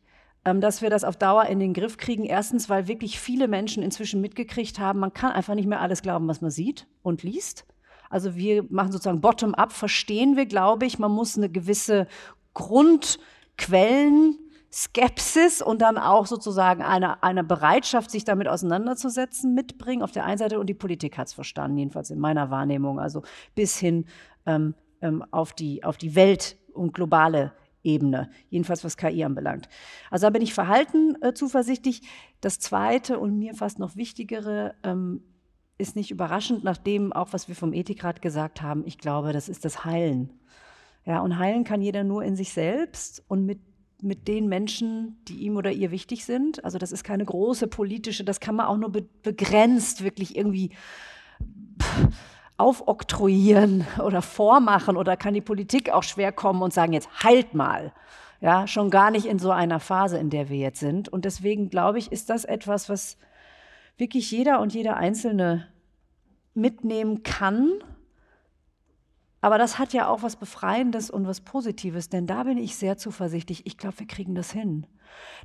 dass 0.61 0.83
wir 0.83 0.91
das 0.91 1.05
auf 1.05 1.17
Dauer 1.17 1.47
in 1.47 1.61
den 1.61 1.75
Griff 1.75 1.97
kriegen. 1.97 2.25
Erstens, 2.25 2.69
weil 2.69 2.89
wirklich 2.89 3.21
viele 3.21 3.49
Menschen 3.49 3.83
inzwischen 3.83 4.21
mitgekriegt 4.21 4.79
haben, 4.79 5.01
man 5.01 5.13
kann 5.13 5.33
einfach 5.33 5.55
nicht 5.55 5.69
mehr 5.69 5.81
alles 5.81 6.03
glauben, 6.03 6.29
was 6.29 6.41
man 6.41 6.51
sieht 6.51 6.87
und 7.03 7.23
liest. 7.23 7.67
Also 8.11 8.37
wir 8.37 8.65
machen 8.71 8.93
sozusagen 8.93 9.21
bottom-up, 9.21 9.73
verstehen 9.73 10.37
wir, 10.37 10.47
glaube 10.47 10.87
ich, 10.87 10.99
man 10.99 11.13
muss 11.13 11.37
eine 11.37 11.51
gewisse 11.51 12.07
Grundquellen 12.55 14.39
Skepsis 14.71 15.63
und 15.63 15.81
dann 15.81 15.97
auch 15.97 16.27
sozusagen 16.27 16.83
eine, 16.83 17.23
eine 17.23 17.43
Bereitschaft, 17.43 18.11
sich 18.11 18.25
damit 18.25 18.49
auseinanderzusetzen, 18.49 19.55
mitbringen 19.55 20.03
auf 20.03 20.13
der 20.13 20.25
einen 20.25 20.39
Seite 20.39 20.61
und 20.61 20.67
die 20.67 20.75
Politik 20.75 21.17
hat 21.17 21.29
es 21.29 21.33
verstanden, 21.33 21.79
jedenfalls 21.79 22.11
in 22.11 22.19
meiner 22.19 22.51
Wahrnehmung, 22.51 23.01
also 23.01 23.23
bis 23.55 23.79
hin 23.79 24.05
ähm, 24.45 24.75
ähm, 25.01 25.25
auf, 25.31 25.55
die, 25.55 25.85
auf 25.85 25.97
die 25.97 26.15
Welt 26.15 26.59
und 26.75 26.93
globale 26.93 27.53
Ebene, 27.89 28.31
jedenfalls 28.51 28.85
was 28.85 28.97
KI 28.97 29.25
anbelangt. 29.25 29.69
Also 30.11 30.27
da 30.27 30.31
bin 30.31 30.43
ich 30.43 30.55
verhalten 30.55 31.17
äh, 31.23 31.33
zuversichtlich. 31.33 32.03
Das 32.41 32.61
Zweite 32.61 33.19
und 33.19 33.39
mir 33.39 33.55
fast 33.55 33.79
noch 33.79 33.97
wichtigere 33.97 34.75
ähm, 34.85 35.23
ist 35.79 35.97
nicht 35.97 36.11
überraschend, 36.11 36.65
nachdem 36.65 37.13
auch, 37.13 37.33
was 37.33 37.49
wir 37.49 37.55
vom 37.55 37.73
Ethikrat 37.73 38.21
gesagt 38.21 38.63
haben, 38.63 38.85
ich 38.87 38.99
glaube, 38.99 39.33
das 39.33 39.49
ist 39.49 39.65
das 39.65 39.85
Heilen. 39.85 40.33
Ja, 41.05 41.21
und 41.21 41.39
heilen 41.39 41.65
kann 41.65 41.81
jeder 41.81 42.05
nur 42.05 42.23
in 42.23 42.37
sich 42.37 42.53
selbst 42.53 43.25
und 43.29 43.47
mit 43.47 43.61
mit 44.01 44.29
den 44.29 44.49
Menschen, 44.49 45.17
die 45.27 45.39
ihm 45.39 45.57
oder 45.57 45.73
ihr 45.73 45.91
wichtig 45.91 46.25
sind. 46.25 46.65
Also 46.65 46.79
das 46.79 46.93
ist 46.93 47.03
keine 47.03 47.25
große 47.25 47.67
politische, 47.67 48.23
das 48.23 48.39
kann 48.39 48.55
man 48.55 48.67
auch 48.67 48.77
nur 48.77 48.93
be 48.93 49.09
begrenzt 49.25 50.05
wirklich 50.05 50.37
irgendwie 50.37 50.71
aufoktroyieren 52.59 53.87
oder 54.05 54.23
vormachen 54.23 54.97
oder 54.97 55.17
kann 55.17 55.35
die 55.35 55.41
Politik 55.41 55.91
auch 55.91 56.03
schwer 56.03 56.33
kommen 56.33 56.63
und 56.63 56.73
sagen, 56.73 56.93
jetzt 56.93 57.09
heilt 57.23 57.55
mal. 57.55 57.93
Ja, 58.41 58.69
schon 58.69 58.91
gar 58.91 59.11
nicht 59.11 59.27
in 59.27 59.41
so 59.41 59.51
einer 59.51 59.81
Phase, 59.81 60.19
in 60.19 60.31
der 60.31 60.49
wir 60.49 60.59
jetzt 60.59 60.79
sind. 60.79 61.09
Und 61.09 61.25
deswegen 61.25 61.71
glaube 61.71 61.99
ich, 61.99 62.13
ist 62.13 62.31
das 62.31 62.45
etwas, 62.45 62.89
was 62.89 63.17
wirklich 63.97 64.31
jeder 64.31 64.61
und 64.61 64.73
jeder 64.73 64.97
Einzelne 64.97 65.67
mitnehmen 66.55 67.25
kann 67.25 67.73
aber 69.41 69.59
das 69.59 69.79
hat 69.79 69.93
ja 69.93 70.09
auch 70.09 70.23
was 70.23 70.37
Befreiendes 70.37 71.11
und 71.11 71.27
was 71.27 71.41
Positives, 71.41 72.09
denn 72.09 72.27
da 72.27 72.43
bin 72.43 72.59
ich 72.59 72.77
sehr 72.77 72.97
zuversichtlich. 72.97 73.67
Ich 73.67 73.79
glaube, 73.79 74.01
wir 74.01 74.07
kriegen 74.07 74.35
das 74.35 74.51
hin. 74.51 74.87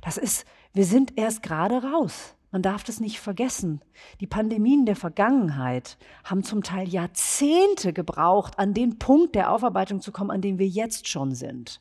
Das 0.02 0.16
ist, 0.16 0.46
wir 0.72 0.84
sind 0.84 1.16
erst 1.16 1.42
gerade 1.42 1.82
raus. 1.82 2.34
Man 2.54 2.62
darf 2.62 2.84
das 2.84 3.00
nicht 3.00 3.18
vergessen. 3.18 3.80
Die 4.20 4.28
Pandemien 4.28 4.86
der 4.86 4.94
Vergangenheit 4.94 5.98
haben 6.22 6.44
zum 6.44 6.62
Teil 6.62 6.88
Jahrzehnte 6.88 7.92
gebraucht, 7.92 8.60
an 8.60 8.74
den 8.74 9.00
Punkt 9.00 9.34
der 9.34 9.50
Aufarbeitung 9.50 10.00
zu 10.00 10.12
kommen, 10.12 10.30
an 10.30 10.40
dem 10.40 10.60
wir 10.60 10.68
jetzt 10.68 11.08
schon 11.08 11.34
sind. 11.34 11.80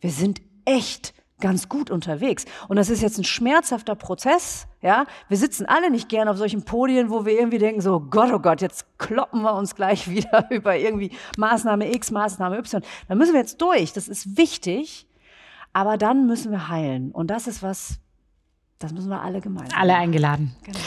Wir 0.00 0.10
sind 0.10 0.40
echt 0.66 1.14
ganz 1.40 1.68
gut 1.68 1.90
unterwegs. 1.90 2.44
Und 2.68 2.76
das 2.76 2.90
ist 2.90 3.02
jetzt 3.02 3.18
ein 3.18 3.24
schmerzhafter 3.24 3.96
Prozess. 3.96 4.68
Ja, 4.82 5.06
wir 5.26 5.36
sitzen 5.36 5.66
alle 5.66 5.90
nicht 5.90 6.08
gern 6.08 6.28
auf 6.28 6.36
solchen 6.36 6.64
Podien, 6.64 7.10
wo 7.10 7.26
wir 7.26 7.32
irgendwie 7.32 7.58
denken, 7.58 7.80
so 7.80 7.98
Gott, 7.98 8.30
oh 8.32 8.38
Gott, 8.38 8.60
jetzt 8.60 8.96
kloppen 8.98 9.42
wir 9.42 9.56
uns 9.56 9.74
gleich 9.74 10.08
wieder 10.12 10.48
über 10.48 10.76
irgendwie 10.76 11.10
Maßnahme 11.38 11.92
X, 11.92 12.12
Maßnahme 12.12 12.58
Y. 12.58 12.84
Da 13.08 13.16
müssen 13.16 13.32
wir 13.32 13.40
jetzt 13.40 13.60
durch. 13.60 13.92
Das 13.92 14.06
ist 14.06 14.36
wichtig. 14.36 15.08
Aber 15.72 15.98
dann 15.98 16.28
müssen 16.28 16.52
wir 16.52 16.68
heilen. 16.68 17.10
Und 17.10 17.32
das 17.32 17.48
ist 17.48 17.64
was, 17.64 17.98
das 18.78 18.92
müssen 18.92 19.08
wir 19.08 19.20
alle 19.20 19.40
gemeinsam. 19.40 19.78
Alle 19.78 19.94
eingeladen. 19.94 20.54
Genau. 20.64 20.78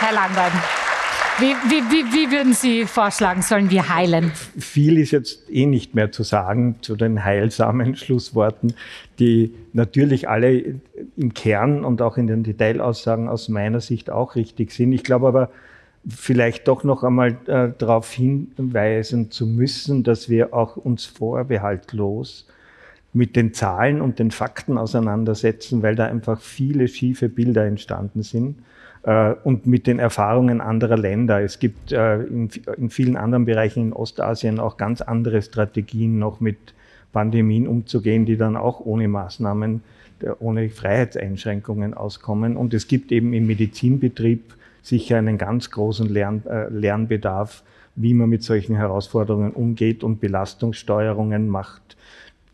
Herr 0.00 0.12
Langbein. 0.14 0.52
Wie, 1.38 1.54
wie, 1.70 1.82
wie, 1.90 2.04
wie 2.12 2.30
würden 2.30 2.52
Sie 2.52 2.84
vorschlagen, 2.84 3.40
sollen 3.40 3.70
wir 3.70 3.88
heilen? 3.88 4.30
Viel 4.58 4.98
ist 4.98 5.10
jetzt 5.10 5.50
eh 5.50 5.64
nicht 5.64 5.94
mehr 5.94 6.12
zu 6.12 6.22
sagen 6.22 6.76
zu 6.82 6.96
den 6.96 7.24
heilsamen 7.24 7.96
Schlussworten, 7.96 8.74
die 9.18 9.54
natürlich 9.72 10.28
alle 10.28 10.80
im 11.16 11.32
Kern 11.32 11.84
und 11.84 12.02
auch 12.02 12.18
in 12.18 12.26
den 12.26 12.42
Detailaussagen 12.42 13.28
aus 13.28 13.48
meiner 13.48 13.80
Sicht 13.80 14.10
auch 14.10 14.34
richtig 14.34 14.72
sind. 14.72 14.92
Ich 14.92 15.02
glaube 15.02 15.28
aber, 15.28 15.50
vielleicht 16.08 16.66
doch 16.68 16.84
noch 16.84 17.04
einmal 17.04 17.36
äh, 17.46 17.70
darauf 17.76 18.10
hinweisen 18.10 19.30
zu 19.30 19.46
müssen, 19.46 20.02
dass 20.02 20.28
wir 20.28 20.54
auch 20.54 20.76
uns 20.76 21.04
vorbehaltlos 21.04 22.46
mit 23.12 23.36
den 23.36 23.52
Zahlen 23.52 24.00
und 24.00 24.18
den 24.18 24.30
Fakten 24.30 24.78
auseinandersetzen, 24.78 25.82
weil 25.82 25.96
da 25.96 26.06
einfach 26.06 26.40
viele 26.40 26.88
schiefe 26.88 27.28
Bilder 27.28 27.66
entstanden 27.66 28.22
sind 28.22 28.56
äh, 29.02 29.34
und 29.44 29.66
mit 29.66 29.86
den 29.86 29.98
Erfahrungen 29.98 30.60
anderer 30.60 30.96
Länder. 30.96 31.42
Es 31.42 31.58
gibt 31.58 31.92
äh, 31.92 32.22
in, 32.22 32.48
in, 32.76 32.88
vielen 32.88 33.16
anderen 33.16 33.44
Bereichen 33.44 33.88
in 33.88 33.92
Ostasien 33.92 34.60
auch 34.60 34.76
ganz 34.76 35.00
andere 35.00 35.42
Strategien, 35.42 36.18
noch 36.18 36.40
mit 36.40 36.74
Pandemien 37.12 37.66
umzugehen, 37.66 38.24
die 38.24 38.36
dann 38.36 38.56
auch 38.56 38.80
ohne 38.80 39.08
Maßnahmen, 39.08 39.82
ohne 40.38 40.70
Freiheitseinschränkungen 40.70 41.92
auskommen. 41.92 42.56
Und 42.56 42.72
es 42.72 42.86
gibt 42.86 43.10
eben 43.10 43.32
im 43.32 43.48
Medizinbetrieb 43.48 44.54
sicher 44.82 45.18
einen 45.18 45.38
ganz 45.38 45.70
großen 45.70 46.08
Lern, 46.08 46.42
äh, 46.46 46.68
Lernbedarf, 46.68 47.62
wie 47.96 48.14
man 48.14 48.28
mit 48.28 48.42
solchen 48.42 48.76
Herausforderungen 48.76 49.52
umgeht 49.52 50.04
und 50.04 50.20
Belastungssteuerungen 50.20 51.48
macht, 51.48 51.96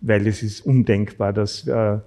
weil 0.01 0.27
es 0.27 0.43
ist 0.43 0.65
undenkbar, 0.65 1.33
dass 1.33 1.67
äh, 1.67 1.99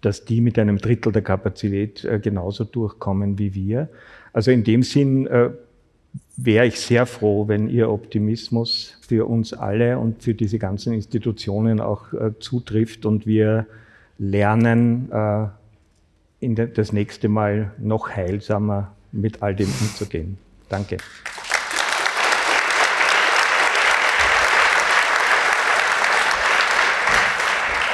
dass 0.00 0.24
die 0.24 0.40
mit 0.40 0.58
einem 0.58 0.78
Drittel 0.78 1.12
der 1.12 1.22
Kapazität 1.22 2.04
äh, 2.04 2.18
genauso 2.18 2.64
durchkommen 2.64 3.38
wie 3.38 3.54
wir. 3.54 3.88
Also 4.32 4.50
in 4.50 4.64
dem 4.64 4.82
Sinn 4.82 5.26
äh, 5.26 5.50
wäre 6.36 6.66
ich 6.66 6.80
sehr 6.80 7.06
froh, 7.06 7.48
wenn 7.48 7.68
Ihr 7.68 7.90
Optimismus 7.90 8.96
für 9.06 9.28
uns 9.28 9.52
alle 9.52 9.98
und 9.98 10.22
für 10.22 10.34
diese 10.34 10.58
ganzen 10.58 10.92
Institutionen 10.92 11.80
auch 11.80 12.12
äh, 12.12 12.32
zutrifft 12.38 13.04
und 13.06 13.26
wir 13.26 13.66
lernen, 14.18 15.10
äh, 15.12 15.48
das 16.74 16.92
nächste 16.92 17.28
Mal 17.28 17.72
noch 17.78 18.10
heilsamer 18.10 18.92
mit 19.12 19.42
all 19.42 19.54
dem 19.54 19.72
umzugehen. 19.80 20.38
Danke. 20.68 20.96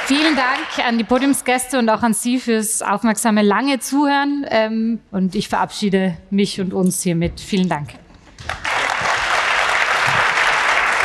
Vielen 0.05 0.35
Dank 0.35 0.79
an 0.83 0.97
die 0.97 1.03
Podiumsgäste 1.03 1.77
und 1.77 1.87
auch 1.87 2.01
an 2.01 2.15
Sie 2.15 2.39
fürs 2.39 2.81
aufmerksame, 2.81 3.43
lange 3.43 3.77
Zuhören. 3.79 4.43
Ähm, 4.49 4.99
und 5.11 5.35
ich 5.35 5.49
verabschiede 5.49 6.17
mich 6.31 6.59
und 6.59 6.73
uns 6.73 7.03
hiermit. 7.03 7.39
Vielen 7.39 7.69
Dank. 7.69 7.89